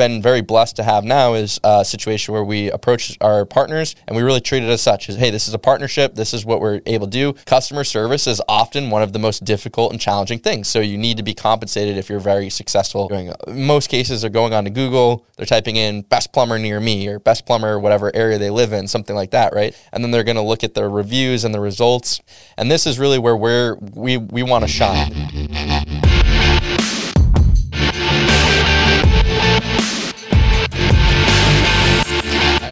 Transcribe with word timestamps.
been 0.00 0.22
very 0.22 0.40
blessed 0.40 0.76
to 0.76 0.82
have 0.82 1.04
now 1.04 1.34
is 1.34 1.60
a 1.62 1.84
situation 1.84 2.32
where 2.32 2.42
we 2.42 2.70
approach 2.70 3.18
our 3.20 3.44
partners 3.44 3.94
and 4.08 4.16
we 4.16 4.22
really 4.22 4.40
treat 4.40 4.62
it 4.62 4.70
as 4.70 4.80
such. 4.80 5.10
Is 5.10 5.16
hey, 5.16 5.28
this 5.28 5.46
is 5.46 5.52
a 5.52 5.58
partnership. 5.58 6.14
This 6.14 6.32
is 6.32 6.42
what 6.42 6.62
we're 6.62 6.80
able 6.86 7.06
to 7.06 7.10
do. 7.10 7.34
Customer 7.44 7.84
service 7.84 8.26
is 8.26 8.40
often 8.48 8.88
one 8.88 9.02
of 9.02 9.12
the 9.12 9.18
most 9.18 9.44
difficult 9.44 9.92
and 9.92 10.00
challenging 10.00 10.38
things. 10.38 10.68
So 10.68 10.80
you 10.80 10.96
need 10.96 11.18
to 11.18 11.22
be 11.22 11.34
compensated 11.34 11.98
if 11.98 12.08
you're 12.08 12.18
very 12.18 12.48
successful. 12.48 13.08
Doing 13.08 13.28
uh, 13.28 13.34
most 13.48 13.90
cases, 13.90 14.22
they're 14.22 14.30
going 14.30 14.54
on 14.54 14.64
to 14.64 14.70
Google, 14.70 15.26
they're 15.36 15.44
typing 15.44 15.76
in 15.76 16.00
best 16.00 16.32
plumber 16.32 16.58
near 16.58 16.80
me 16.80 17.06
or 17.06 17.18
best 17.18 17.44
plumber 17.44 17.78
whatever 17.78 18.10
area 18.14 18.38
they 18.38 18.50
live 18.50 18.72
in, 18.72 18.88
something 18.88 19.14
like 19.14 19.32
that, 19.32 19.54
right? 19.54 19.76
And 19.92 20.02
then 20.02 20.12
they're 20.12 20.24
going 20.24 20.36
to 20.36 20.42
look 20.42 20.64
at 20.64 20.72
the 20.72 20.88
reviews 20.88 21.44
and 21.44 21.54
the 21.54 21.60
results. 21.60 22.22
And 22.56 22.70
this 22.70 22.86
is 22.86 22.98
really 22.98 23.18
where 23.18 23.36
we're, 23.36 23.74
we 23.74 24.16
we 24.16 24.42
want 24.42 24.64
to 24.64 24.68
shine. 24.68 25.12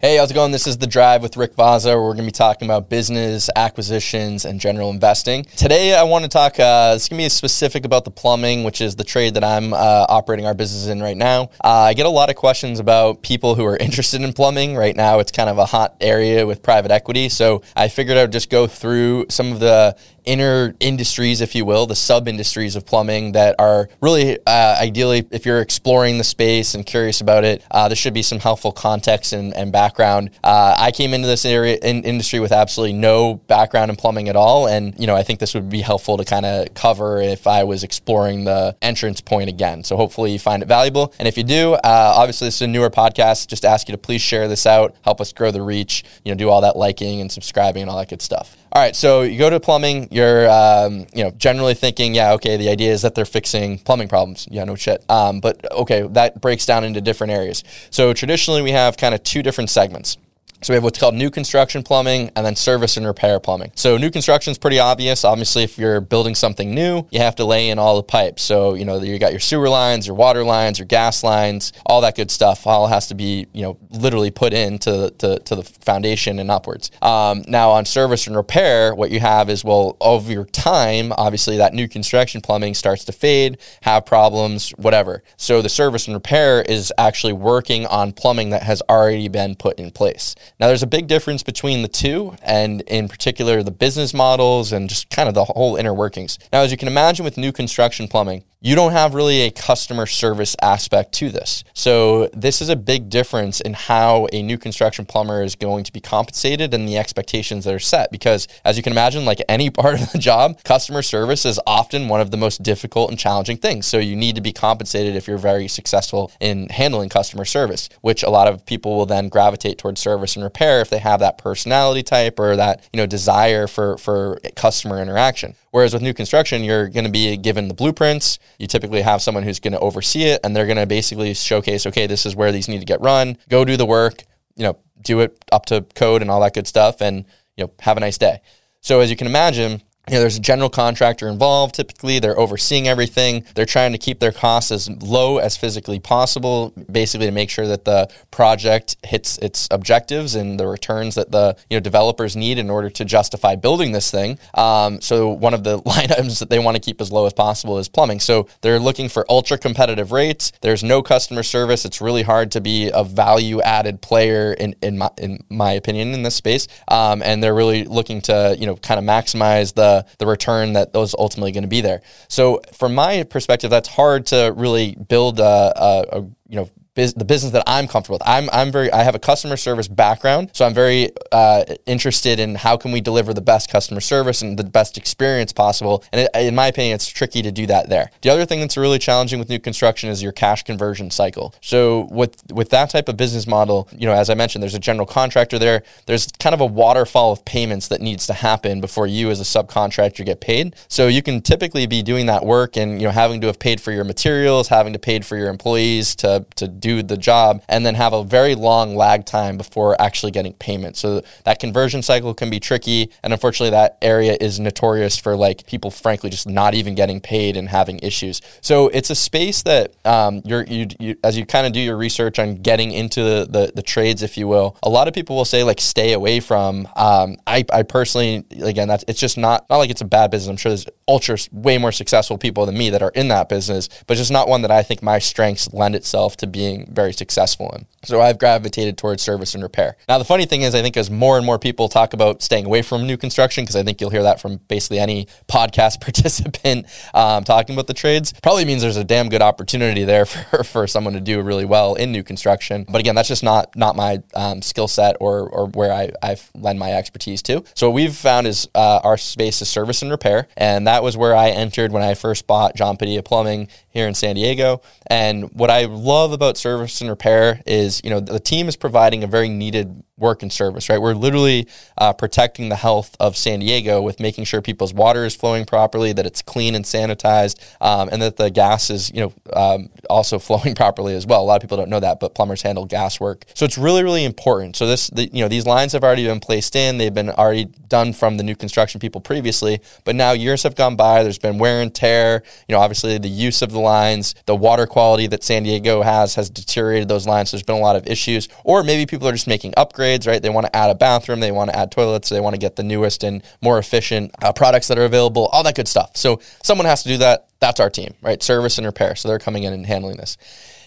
Hey, 0.09 0.17
how's 0.17 0.31
it 0.31 0.35
going? 0.35 0.53
This 0.53 0.67
is 0.67 0.79
The 0.79 0.87
Drive 0.87 1.21
with 1.21 1.37
Rick 1.37 1.55
Vaza. 1.55 1.89
Where 1.89 2.01
we're 2.01 2.15
going 2.15 2.25
to 2.25 2.29
be 2.29 2.31
talking 2.31 2.67
about 2.67 2.89
business, 2.89 3.51
acquisitions, 3.55 4.47
and 4.47 4.59
general 4.59 4.89
investing. 4.89 5.45
Today, 5.45 5.95
I 5.95 6.03
want 6.05 6.25
to 6.25 6.31
talk, 6.31 6.59
uh, 6.59 6.95
is 6.97 7.11
going 7.11 7.19
to 7.19 7.25
be 7.27 7.29
specific 7.29 7.85
about 7.85 8.07
the 8.07 8.11
plumbing, 8.11 8.65
which 8.65 8.81
is 8.81 8.97
the 8.97 9.05
trade 9.05 9.35
that 9.35 9.45
I'm 9.45 9.75
uh, 9.75 10.07
operating 10.09 10.47
our 10.47 10.55
business 10.55 10.87
in 10.87 11.03
right 11.03 11.15
now. 11.15 11.51
Uh, 11.63 11.83
I 11.83 11.93
get 11.93 12.07
a 12.07 12.09
lot 12.09 12.31
of 12.31 12.37
questions 12.37 12.81
about 12.81 13.23
people 13.23 13.55
who 13.55 13.67
are 13.67 13.77
interested 13.81 14.23
in 14.23 14.33
plumbing. 14.33 14.77
Right 14.77 14.97
now, 14.97 15.19
it's 15.19 15.31
kind 15.31 15.51
of 15.51 15.59
a 15.59 15.67
hot 15.67 15.95
area 16.01 16.47
with 16.47 16.63
private 16.63 16.91
equity. 16.91 17.29
So 17.29 17.61
I 17.77 17.89
figured 17.89 18.17
I'd 18.17 18.33
just 18.33 18.49
go 18.49 18.67
through 18.67 19.27
some 19.29 19.53
of 19.53 19.61
the 19.61 19.95
inner 20.29 20.75
industries, 20.79 21.41
if 21.41 21.55
you 21.55 21.65
will, 21.65 21.87
the 21.87 21.97
sub 21.97 22.29
industries 22.29 22.77
of 22.77 22.85
plumbing 22.85 23.33
that 23.33 23.57
are 23.59 23.89
really 24.03 24.39
uh, 24.47 24.77
ideally, 24.79 25.27
if 25.31 25.47
you're 25.47 25.63
exploring 25.63 26.19
the 26.19 26.25
space 26.25 26.75
and 26.75 26.85
curious 26.85 27.23
about 27.23 27.45
it, 27.45 27.65
uh, 27.71 27.89
there 27.89 27.97
should 27.97 28.13
be 28.13 28.23
some 28.23 28.39
helpful 28.39 28.71
context 28.71 29.33
and, 29.33 29.55
and 29.55 29.73
background. 29.73 30.31
Uh, 30.45 30.77
I 30.79 30.91
came 30.91 31.15
into 31.15 31.27
this 31.27 31.47
area 31.47 31.79
in 31.83 32.05
industry 32.05 32.41
with 32.41 32.53
absolutely 32.53 32.93
no 32.93 33.37
background 33.47 33.91
in 33.91 33.97
plumbing 33.97 34.29
at 34.29 34.37
all, 34.37 34.69
and 34.69 34.95
you 35.01 35.07
know 35.07 35.17
I 35.17 35.23
think 35.23 35.41
this 35.41 35.55
would 35.55 35.71
be 35.71 35.81
helpful 35.81 36.19
to 36.19 36.25
kind 36.25 36.45
of 36.45 36.75
cover 36.75 37.23
if 37.23 37.47
I 37.47 37.65
was 37.65 37.83
exploring 37.83 38.45
the 38.45 38.77
entrance 38.83 39.23
point 39.23 39.49
again. 39.49 39.83
So 39.83 39.97
hopefully 39.97 40.33
you 40.33 40.39
find 40.39 40.63
it 40.63 40.67
valuable, 40.67 41.15
and 41.19 41.27
if 41.27 41.39
you 41.39 41.45
do, 41.45 41.73
uh, 41.73 42.13
obviously 42.17 42.49
this 42.49 42.57
is 42.57 42.63
a 42.63 42.67
newer 42.67 42.91
podcast. 42.91 43.49
Just 43.49 43.65
ask 43.65 43.89
you 43.89 43.93
to 43.93 43.99
please 43.99 44.21
share 44.21 44.47
this 44.47 44.67
out, 44.67 44.95
help 45.03 45.23
us 45.23 45.33
grow 45.33 45.51
the 45.51 45.63
reach. 45.63 46.05
You 46.23 46.33
know, 46.33 46.37
do 46.37 46.51
all 46.51 46.61
that 46.61 46.77
liking 46.77 47.23
and 47.23 47.33
subscribing 47.33 47.83
and 47.83 47.91
all 47.91 47.97
that 47.97 48.11
good 48.11 48.21
stuff. 48.21 48.59
All 48.71 48.83
right, 48.83 48.95
so 48.95 49.23
you 49.23 49.39
go 49.39 49.49
to 49.49 49.59
plumbing. 49.61 50.09
You're, 50.11 50.49
um, 50.51 51.07
you 51.15 51.25
know, 51.25 51.31
generally 51.31 51.75
thinking, 51.75 52.15
yeah, 52.15 52.33
okay, 52.35 52.59
the 52.59 52.69
idea 52.69 52.93
is 52.93 53.03
that 53.03 53.15
they're 53.15 53.25
fixing 53.25 53.79
plumbing 53.79 54.09
problems. 54.09 54.47
Yeah, 54.51 54.65
no 54.65 54.75
shit. 54.75 55.03
Um, 55.11 55.41
but 55.41 55.71
okay, 55.73 56.03
that 56.09 56.41
breaks 56.41 56.67
down 56.67 56.85
into 56.85 57.01
different 57.01 57.33
areas. 57.33 57.65
So 57.91 58.13
traditionally, 58.13 58.61
we 58.61 58.73
have 58.73 58.99
kind 58.99 59.15
of 59.15 59.23
two 59.23 59.43
different 59.43 59.71
segments. 59.71 60.19
So 60.61 60.73
we 60.73 60.75
have 60.75 60.83
what's 60.83 60.99
called 60.99 61.15
new 61.15 61.31
construction 61.31 61.85
plumbing 61.85 62.33
and 62.35 62.45
then 62.45 62.57
service 62.57 62.97
and 62.97 63.07
repair 63.07 63.39
plumbing. 63.39 63.71
So 63.77 63.97
new 63.97 64.11
construction 64.11 64.51
is 64.51 64.59
pretty 64.59 64.81
obvious. 64.81 65.25
Obviously, 65.25 65.63
if 65.63 65.79
you're 65.79 66.01
building 66.01 66.35
something 66.35 66.75
new, 66.75 67.07
you 67.13 67.21
have 67.21 67.37
to 67.37 67.45
lay 67.45 67.71
in 67.71 67.79
all 67.79 67.97
the 67.97 68.03
pipes. 68.03 68.43
So, 68.43 68.75
you 68.75 68.85
know, 68.85 69.01
you 69.01 69.21
got 69.21 69.31
your 69.31 69.41
sewer 69.41 69.69
lines, 69.69 70.07
your 70.07 70.17
water 70.17 70.43
lines, 70.43 70.81
your 70.81 70.87
gas 70.87 71.23
lines, 71.23 71.73
all 71.87 72.01
that 72.01 72.17
good 72.17 72.31
stuff. 72.31 72.67
All 72.67 72.89
has 72.89 73.07
to 73.09 73.15
be, 73.15 73.47
you 73.53 73.63
know, 73.63 73.79
literally 73.91 74.33
put 74.33 74.53
into 74.53 75.13
to, 75.19 75.39
to 75.39 75.55
the 75.55 75.63
foundation 75.63 76.41
and 76.41 76.51
upwards. 76.51 76.91
Um, 77.03 77.45
now 77.47 77.71
on 77.71 77.85
service 77.85 78.27
and 78.27 78.35
repair, 78.35 78.97
what 78.97 79.13
you 79.13 79.21
have 79.21 79.49
is, 79.49 79.65
well, 79.65 79.97
over 80.01 80.45
time, 80.45 81.13
obviously 81.17 81.57
that 81.59 81.73
new 81.73 81.87
construction 81.87 82.41
plumbing 82.41 82.75
starts 82.75 83.05
to 83.05 83.13
fade, 83.13 83.59
have 83.83 84.05
problems, 84.05 84.71
whatever. 84.71 85.23
So 85.37 85.63
the 85.63 85.69
service 85.69 86.09
and 86.09 86.15
repair 86.15 86.63
is 86.63 86.93
actually 86.99 87.33
working 87.33 87.87
on 87.87 88.11
plumbing 88.11 88.51
that 88.51 88.65
has 88.65 88.83
already 88.89 89.29
been 89.29 89.55
put 89.55 89.79
in 89.79 89.93
place. 89.93 90.35
Now, 90.59 90.67
there's 90.67 90.83
a 90.83 90.87
big 90.87 91.07
difference 91.07 91.43
between 91.43 91.83
the 91.83 91.89
two, 91.89 92.35
and 92.43 92.81
in 92.83 93.09
particular, 93.09 93.63
the 93.63 93.71
business 93.71 94.13
models 94.15 94.73
and 94.73 94.89
just 94.89 95.11
kind 95.11 95.29
of 95.29 95.35
the 95.35 95.45
whole 95.45 95.77
inner 95.77 95.95
workings. 95.95 96.39
Now, 96.53 96.61
as 96.61 96.71
you 96.71 96.77
can 96.77 96.89
imagine 96.89 97.25
with 97.25 97.37
new 97.37 97.53
construction 97.53 98.09
plumbing, 98.09 98.45
you 98.61 98.75
don't 98.75 98.93
have 98.93 99.15
really 99.15 99.43
a 99.43 99.51
customer 99.51 100.05
service 100.05 100.57
aspect 100.61 101.13
to 101.13 101.31
this. 101.31 101.63
So, 101.75 102.29
this 102.33 102.61
is 102.61 102.69
a 102.69 102.77
big 102.77 103.09
difference 103.09 103.61
in 103.61 103.75
how 103.75 104.27
a 104.33 104.43
new 104.43 104.59
construction 104.59 105.07
plumber 105.07 105.43
is 105.43 105.55
going 105.55 105.85
to 105.85 105.93
be 105.93 106.01
compensated 106.01 106.75
and 106.75 106.89
the 106.89 106.99
expectations 106.99 107.65
that 107.65 107.75
are 107.75 107.79
set. 107.79 108.11
Because, 108.11 108.49
as 108.65 108.77
you 108.77 108.83
can 108.83 108.93
imagine, 108.93 109.25
like 109.25 109.41
any 109.49 109.71
part 109.79 110.01
of 110.01 110.11
the 110.11 110.19
job, 110.19 110.63
customer 110.65 111.03
service 111.03 111.45
is 111.45 111.61
often 111.67 112.09
one 112.09 112.21
of 112.21 112.31
the 112.31 112.37
most 112.37 112.63
difficult 112.63 113.11
and 113.11 113.19
challenging 113.19 113.59
things. 113.59 113.87
So, 113.87 113.99
you 113.99 114.17
need 114.17 114.35
to 114.35 114.41
be 114.41 114.53
compensated 114.53 115.15
if 115.15 115.29
you're 115.29 115.39
very 115.39 115.69
successful 115.69 116.33
in 116.41 116.69
handling 116.69 117.11
customer 117.11 117.45
service, 117.45 117.89
which 118.01 118.25
a 118.25 118.31
lot 118.31 118.49
of 118.49 118.67
people 118.67 118.97
will 118.97 119.07
then 119.07 119.29
gravitate 119.29 119.79
towards 119.79 120.01
service 120.01 120.35
and 120.35 120.43
repair 120.43 120.81
if 120.81 120.91
they 120.91 120.99
have 120.99 121.21
that 121.21 121.39
personality 121.39 122.03
type 122.03 122.41
or 122.41 122.57
that 122.57 122.83
you 122.93 122.97
know 122.97 123.07
desire 123.07 123.69
for 123.69 123.97
for 123.99 124.41
customer 124.57 125.01
interaction. 125.01 125.55
Whereas 125.71 125.93
with 125.93 126.03
new 126.03 126.15
construction, 126.15 126.65
you're 126.65 126.89
going 126.89 127.05
to 127.05 127.11
be 127.11 127.37
given 127.37 127.69
the 127.69 127.75
blueprints. 127.75 128.39
You 128.59 128.67
typically 128.67 129.03
have 129.03 129.21
someone 129.21 129.45
who's 129.45 129.61
going 129.61 129.75
to 129.75 129.81
oversee 129.81 130.25
it, 130.25 130.41
and 130.43 130.57
they're 130.57 130.67
going 130.67 130.79
to 130.79 130.87
basically 130.87 131.35
showcase, 131.35 131.87
okay, 131.87 132.07
this 132.07 132.25
is 132.25 132.35
where 132.35 132.53
these 132.53 132.69
need 132.69 132.81
to 132.81 132.87
get 132.87 133.01
run. 133.01 133.37
Go 133.49 133.65
do 133.65 133.77
the 133.77 133.87
work. 133.87 134.25
You 134.57 134.65
know, 134.65 134.79
do 135.03 135.21
it 135.21 135.43
up 135.53 135.67
to 135.67 135.83
code 135.95 136.23
and 136.23 136.31
all 136.31 136.41
that 136.41 136.55
good 136.55 136.67
stuff, 136.67 137.01
and 137.01 137.25
you 137.57 137.65
know, 137.65 137.73
have 137.81 137.97
a 137.97 138.01
nice 138.01 138.19
day. 138.19 138.41
So 138.81 139.01
as 139.01 139.11
you 139.11 139.17
can 139.17 139.27
imagine, 139.27 139.83
you 140.09 140.15
know, 140.15 140.21
there's 140.21 140.37
a 140.37 140.41
general 140.41 140.71
contractor 140.71 141.29
involved. 141.29 141.75
Typically, 141.75 142.19
they're 142.19 142.39
overseeing 142.39 142.89
everything. 142.89 143.45
They're 143.55 143.67
trying 143.67 143.93
to 143.93 143.99
keep 143.99 144.21
their 144.21 144.33
costs 144.33 144.71
as 144.71 144.89
low 145.03 145.39
as 145.39 145.57
physically 145.57 145.99
possible, 145.99 146.73
basically 146.91 147.27
to 147.27 147.33
make 147.33 147.51
sure 147.51 147.67
that 147.67 147.85
the 147.85 148.11
project 148.31 148.97
hits 149.05 149.39
its 149.39 149.69
objectives 149.71 150.35
and 150.35 150.59
the 150.59 150.67
returns 150.67 151.15
that 151.15 151.31
the 151.31 151.57
you 151.69 151.77
know 151.77 151.81
developers 151.81 152.37
need 152.37 152.59
in 152.59 152.71
order 152.71 152.91
to 152.91 153.05
justify 153.05 153.55
building 153.57 153.93
this 153.93 154.11
thing. 154.11 154.39
Um, 154.55 155.01
so 155.01 155.29
one 155.29 155.55
of 155.55 155.65
the 155.65 155.77
line 155.87 156.11
items 156.11 156.39
that 156.39 156.51
they 156.51 156.59
want 156.59 156.77
to 156.77 156.81
keep 156.81 157.01
as 157.01 157.13
low 157.13 157.27
as 157.27 157.33
possible 157.33 157.79
is 157.79 157.89
plumbing. 157.89 158.21
So 158.21 158.49
they're 158.63 158.79
looking 158.79 159.09
for 159.09 159.27
ultra 159.29 159.59
competitive 159.59 160.13
rates. 160.13 160.53
There's 160.61 160.83
no 160.83 161.03
customer 161.03 161.43
service. 161.43 161.85
It's 161.85 162.01
really 162.01 162.23
hard 162.23 162.51
to 162.53 162.61
be 162.61 162.91
a 162.93 163.05
value 163.05 163.61
added 163.61 164.01
player 164.01 164.53
in 164.53 164.75
in 164.83 164.99
my 164.99 165.11
in 165.19 165.45
my 165.49 165.73
opinion 165.73 166.15
in 166.15 166.23
this 166.23 166.35
space. 166.35 166.67
Um, 166.89 167.23
and 167.23 167.43
they're 167.43 167.55
really 167.55 167.85
looking 167.85 168.21
to 168.23 168.57
you 168.59 168.67
know 168.67 168.77
kind 168.77 168.99
of 168.99 169.05
maximize 169.05 169.75
the 169.75 169.98
the 170.19 170.27
return 170.27 170.73
that 170.75 170.93
those 170.93 171.15
ultimately 171.19 171.53
going 171.53 171.63
to 171.63 171.69
be 171.69 171.81
there. 171.81 172.03
So 172.29 172.61
from 172.73 172.95
my 172.95 173.23
perspective, 173.25 173.71
that's 173.71 173.89
hard 173.89 174.27
to 174.27 174.53
really 174.57 174.97
build 175.09 175.41
a, 175.41 175.73
a, 175.77 176.19
a 176.19 176.21
you 176.49 176.57
know 176.57 176.71
biz- 176.99 177.15
the 177.15 177.25
business 177.25 177.53
that 177.53 177.63
I'm 177.67 177.87
comfortable 177.87 178.17
with. 178.17 178.29
I'm 178.29 178.51
I'm 178.53 178.71
very 178.73 178.93
I 178.93 179.05
have 179.05 179.15
a 179.15 179.19
customer 179.21 179.57
service 179.57 179.89
background, 179.89 180.51
so 180.53 180.67
I'm 180.67 180.75
very 180.75 181.11
uh, 181.31 181.65
interested 181.87 182.41
in 182.41 182.57
how 182.57 182.77
can 182.77 182.91
we 182.91 183.01
deliver 183.01 183.33
the 183.33 183.41
best 183.41 183.71
customer 183.71 184.01
service 184.01 184.43
and 184.43 184.59
the 184.59 184.65
best 184.65 184.99
experience 184.99 185.53
possible. 185.53 186.05
And 186.13 186.23
it, 186.23 186.31
in 186.35 186.55
my 186.57 186.67
opinion, 186.67 186.97
it's 186.97 187.07
tricky 187.07 187.41
to 187.43 187.53
do 187.53 187.67
that 187.67 187.89
there. 187.89 188.11
The 188.23 188.31
other 188.31 188.45
thing 188.45 188.61
that's 188.61 188.77
really 188.77 188.99
challenging 188.99 189.39
with 189.39 189.49
new 189.49 189.61
construction 189.61 190.11
is 190.11 190.23
your 190.23 190.33
cash 190.33 190.65
conversion 190.65 191.11
cycle. 191.11 191.55
So 191.61 192.09
with 192.11 192.43
with 192.53 192.71
that 192.71 192.91
type 192.91 193.09
of 193.09 193.17
business 193.17 193.47
model, 193.47 193.89
you 193.97 194.07
know, 194.07 194.13
as 194.13 194.29
I 194.29 194.35
mentioned, 194.35 194.63
there's 194.63 194.75
a 194.75 194.81
general 194.81 195.07
contractor 195.07 195.59
there. 195.59 195.85
There's 196.07 196.27
kind 196.41 196.55
of 196.55 196.61
a 196.61 196.67
waterfall 196.67 197.31
of 197.31 197.45
payments 197.45 197.87
that 197.89 198.01
needs 198.01 198.27
to 198.27 198.33
happen 198.33 198.81
before 198.81 199.07
you 199.07 199.31
as 199.31 199.41
a 199.41 199.45
subcontractor 199.45 200.27
get 200.27 200.41
paid. 200.41 200.75
So 200.89 201.07
you 201.07 201.23
can 201.23 201.43
typically 201.43 201.87
be 201.87 202.03
doing 202.03 202.27
that 202.27 202.45
work 202.45 202.77
and 202.77 203.01
you 203.01 203.07
know 203.07 203.13
having 203.13 203.41
to 203.43 203.47
have 203.47 203.61
paid 203.61 203.81
for 203.81 203.93
your 203.93 204.05
materials, 204.05 204.67
having 204.67 204.93
to 204.95 204.99
paid 204.99 205.25
for 205.25 205.37
your 205.37 205.49
employees 205.49 206.17
to 206.17 206.45
to 206.57 206.67
do 206.67 206.88
do 206.89 207.03
the 207.03 207.17
job 207.17 207.63
and 207.69 207.85
then 207.85 207.95
have 207.95 208.13
a 208.13 208.25
very 208.25 208.55
long 208.55 208.97
lag 208.97 209.27
time 209.27 209.57
before 209.59 210.01
actually 210.01 210.33
getting 210.33 210.55
payment. 210.55 210.97
So 210.97 211.23
that 211.45 211.61
conversion 211.61 212.03
cycle 212.03 212.33
can 212.33 212.49
be 212.49 212.61
tricky. 212.61 213.11
And 213.23 213.33
unfortunately, 213.33 213.71
that 213.71 213.99
area 214.01 214.37
is 214.41 214.59
notorious 214.59 215.19
for 215.19 215.37
like 215.37 215.67
people, 215.67 215.91
frankly, 215.91 216.31
just 216.31 216.49
not 216.49 216.75
even 216.75 216.95
getting 216.95 217.21
paid 217.21 217.57
and 217.57 217.69
having 217.69 217.99
issues. 217.99 218.41
So 218.63 218.89
it's 218.89 219.11
a 219.11 219.15
space 219.15 219.63
that 219.65 219.95
um, 220.07 220.41
you're, 220.45 220.65
you, 220.65 220.87
you, 220.99 221.17
as 221.23 221.37
you 221.37 221.45
kind 221.45 221.67
of 221.67 221.73
do 221.73 221.81
your 221.81 221.97
research 221.97 222.39
on 222.39 222.57
getting 222.57 222.91
into 222.93 223.23
the, 223.23 223.47
the, 223.51 223.73
the, 223.75 223.83
trades, 223.89 224.23
if 224.23 224.37
you 224.37 224.47
will, 224.47 224.77
a 224.83 224.89
lot 224.89 225.09
of 225.09 225.15
people 225.15 225.37
will 225.37 225.45
say 225.45 225.63
like 225.63 225.81
stay 225.81 226.13
away 226.13 226.41
from. 226.41 226.87
Um, 226.97 227.37
I, 227.47 227.65
I 227.73 227.83
personally, 227.83 228.45
again, 228.63 228.89
that's 228.89 229.05
it's 229.09 229.21
just 229.21 229.39
not 229.39 229.67
not 229.71 229.77
like 229.77 229.91
it's 229.91 230.01
a 230.01 230.07
bad 230.07 230.31
business. 230.31 230.51
I'm 230.51 230.57
sure 230.57 230.71
there's 230.71 230.87
ultra 231.07 231.37
way 231.53 231.79
more 231.79 231.93
successful 231.93 232.39
people 232.39 232.67
than 232.67 232.77
me 232.77 232.91
that 232.91 233.03
are 233.03 233.13
in 233.15 233.29
that 233.29 233.49
business, 233.49 233.89
but 234.07 234.17
just 234.17 234.31
not 234.31 234.49
one 234.49 234.63
that 234.63 234.71
I 234.71 234.83
think 234.83 235.03
my 235.03 235.19
strengths 235.19 235.73
lend 235.73 235.95
itself 235.95 236.37
to 236.39 236.47
being 236.47 236.78
being 236.79 236.95
very 236.95 237.13
successful 237.13 237.71
in. 237.75 237.87
So 238.05 238.21
I've 238.21 238.39
gravitated 238.39 238.97
towards 238.97 239.23
service 239.23 239.55
and 239.55 239.63
repair. 239.63 239.97
Now, 240.09 240.19
the 240.19 240.25
funny 240.25 240.47
thing 240.47 240.63
is, 240.63 240.75
I 240.75 240.83
think 240.83 240.97
as 240.97 241.11
more 241.11 241.37
and 241.37 241.45
more 241.45 241.59
people 241.59 241.89
talk 241.89 242.13
about 242.13 242.43
staying 242.43 242.65
away 242.65 242.83
from 242.83 243.07
new 243.07 243.17
construction, 243.17 243.65
because 243.65 243.77
I 243.77 243.83
think 243.83 244.01
you'll 244.01 244.11
hear 244.11 244.23
that 244.23 244.41
from 244.41 244.59
basically 244.69 244.99
any 244.99 245.27
podcast 245.49 246.01
participant 246.01 246.87
um, 247.15 247.45
talking 247.45 247.75
about 247.75 247.87
the 247.87 247.95
trades, 247.95 248.33
probably 248.43 248.65
means 248.65 248.83
there's 248.83 248.97
a 248.97 249.05
damn 249.05 249.29
good 249.29 249.43
opportunity 249.43 250.05
there 250.05 250.27
for, 250.27 250.65
for 250.65 250.87
someone 250.87 251.15
to 251.15 251.21
do 251.21 251.41
really 251.43 251.65
well 251.65 251.95
in 251.95 252.13
new 252.13 252.23
construction. 252.23 252.87
But 252.89 253.01
again, 253.01 253.15
that's 253.15 253.29
just 253.29 253.43
not 253.43 253.75
not 253.77 253.97
my 253.97 254.23
um, 254.35 254.63
skill 254.63 254.89
set 254.89 255.17
or, 255.21 255.49
or 255.49 255.67
where 255.69 255.93
I, 255.93 256.11
I've 256.23 256.51
lend 256.55 256.79
my 256.79 256.93
expertise 256.93 257.43
to. 257.43 257.65
So 257.75 257.89
what 257.89 257.95
we've 257.95 258.15
found 258.15 258.47
is 258.47 258.69
uh, 258.75 259.01
our 259.03 259.17
space 259.17 259.61
is 259.61 259.69
service 259.69 260.03
and 260.03 260.11
repair. 260.11 260.49
And 260.57 260.87
that 260.87 261.03
was 261.03 261.17
where 261.17 261.35
I 261.35 261.51
entered 261.51 261.93
when 261.93 262.03
I 262.03 262.15
first 262.15 262.47
bought 262.47 262.77
John 262.77 262.97
Padilla 262.97 263.23
Plumbing 263.23 263.69
here 263.91 264.07
in 264.07 264.15
San 264.15 264.37
Diego. 264.37 264.83
And 265.09 265.53
what 265.53 265.71
I 265.71 265.87
love 265.87 266.33
about 266.33 266.57
service 266.59 267.01
and 267.01 267.09
repair 267.11 267.63
is, 267.67 268.01
you 268.05 268.11
know, 268.11 268.21
the 268.21 268.41
team 268.41 268.69
is 268.69 268.77
providing 268.77 269.25
a 269.25 269.27
very 269.27 269.49
needed 269.49 270.03
work 270.19 270.43
and 270.43 270.53
service, 270.53 270.89
right? 270.89 271.01
We're 271.01 271.15
literally 271.15 271.69
uh, 271.97 272.13
protecting 272.13 272.69
the 272.69 272.77
health 272.77 273.17
of 273.21 273.37
San 273.37 273.61
Diego 273.61 274.03
with 274.03 274.21
making 274.21 274.45
sure 274.45 274.61
people's 274.61 274.93
water 274.93 275.25
is 275.25 275.35
flowing 275.35 275.65
properly, 275.65 276.13
that 276.13 276.27
it's 276.27 276.43
clean 276.43 276.75
and 276.75 276.85
sanitized, 276.85 277.59
um, 277.81 278.09
and 278.11 278.21
that 278.21 278.37
the 278.37 278.51
gas 278.51 278.91
is, 278.91 279.11
you 279.11 279.21
know, 279.21 279.33
um, 279.53 279.91
also 280.11 280.39
flowing 280.49 280.75
properly 280.75 281.15
as 281.15 281.27
well. 281.27 281.43
A 281.43 281.45
lot 281.45 281.57
of 281.57 281.63
people 281.63 281.77
don't 281.77 281.89
know 281.89 282.01
that, 282.01 282.21
but 282.21 282.35
plumbers 282.35 282.63
handle 282.63 282.85
gas 282.85 283.21
work, 283.21 283.45
so 283.55 283.65
it's 283.65 283.79
really, 283.79 284.03
really 284.03 284.25
important. 284.25 284.77
So 284.77 284.87
this, 284.87 285.09
the, 285.09 285.27
you 285.27 285.43
know, 285.43 285.49
these 285.49 285.67
lines 285.67 285.93
have 285.93 286.05
already 286.05 286.27
been 286.27 286.41
placed 286.41 286.75
in; 286.75 286.99
they've 286.99 287.15
been 287.15 287.31
already 287.31 287.67
done 287.89 288.13
from 288.13 288.37
the 288.37 288.43
new 288.43 288.57
construction 288.57 289.01
people 289.01 289.21
previously, 289.21 289.81
but 290.05 290.15
now 290.15 290.33
years 290.33 290.63
have 290.65 290.75
gone 290.75 290.97
by. 290.97 291.23
There's 291.23 291.39
been 291.39 291.59
wear 291.59 291.81
and 291.81 291.95
tear. 291.95 292.43
You 292.67 292.75
know, 292.75 292.81
obviously 292.81 293.19
the 293.19 293.29
use 293.29 293.63
of 293.63 293.71
the 293.71 293.79
lines, 293.79 294.35
the 294.47 294.57
water 294.57 294.87
quality 294.87 295.27
that 295.29 295.43
San 295.43 295.63
Diego 295.63 296.03
has 296.03 296.35
has 296.35 296.48
deteriorated 296.51 297.09
those 297.09 297.27
lines. 297.27 297.51
So 297.51 297.57
there's 297.57 297.65
been 297.65 297.77
a 297.77 297.81
lot 297.81 297.97
of 297.97 298.07
issues, 298.07 298.49
or 298.65 298.83
maybe 298.83 299.07
people 299.07 299.29
are 299.29 299.33
just 299.33 299.47
making 299.47 299.73
upgrades, 299.73 300.27
right? 300.27 300.41
They 300.41 300.51
want 300.51 300.67
to 300.67 300.77
add 300.77 300.91
a 300.91 300.95
bathroom, 300.95 301.41
they 301.41 301.53
want 301.53 301.71
to 301.71 301.77
add 301.79 301.91
toilets, 301.91 302.29
they 302.29 302.41
want 302.41 302.55
to 302.55 302.61
get 302.61 302.77
the 302.77 302.83
newest 302.83 303.25
and 303.25 303.43
more 303.61 303.79
efficient 303.79 304.35
uh, 304.43 304.53
products 304.53 304.89
that 304.89 304.99
are 304.99 305.05
available, 305.05 305.47
all 305.47 305.63
that 305.63 305.77
good 305.77 305.89
stuff. 305.89 306.17
So 306.17 306.41
someone 306.63 306.87
has 306.87 307.03
to 307.03 307.09
do 307.09 307.19
that. 307.19 307.49
That's 307.61 307.81
our 307.81 307.91
team, 307.91 308.15
right? 308.23 308.43
Service 308.43 308.79
and 308.79 308.87
repair. 308.87 309.17
So 309.17 309.29
they're 309.29 309.39
coming 309.39 309.65
in 309.65 309.73
and 309.73 309.87
handling 309.87 310.17
this. 310.17 310.37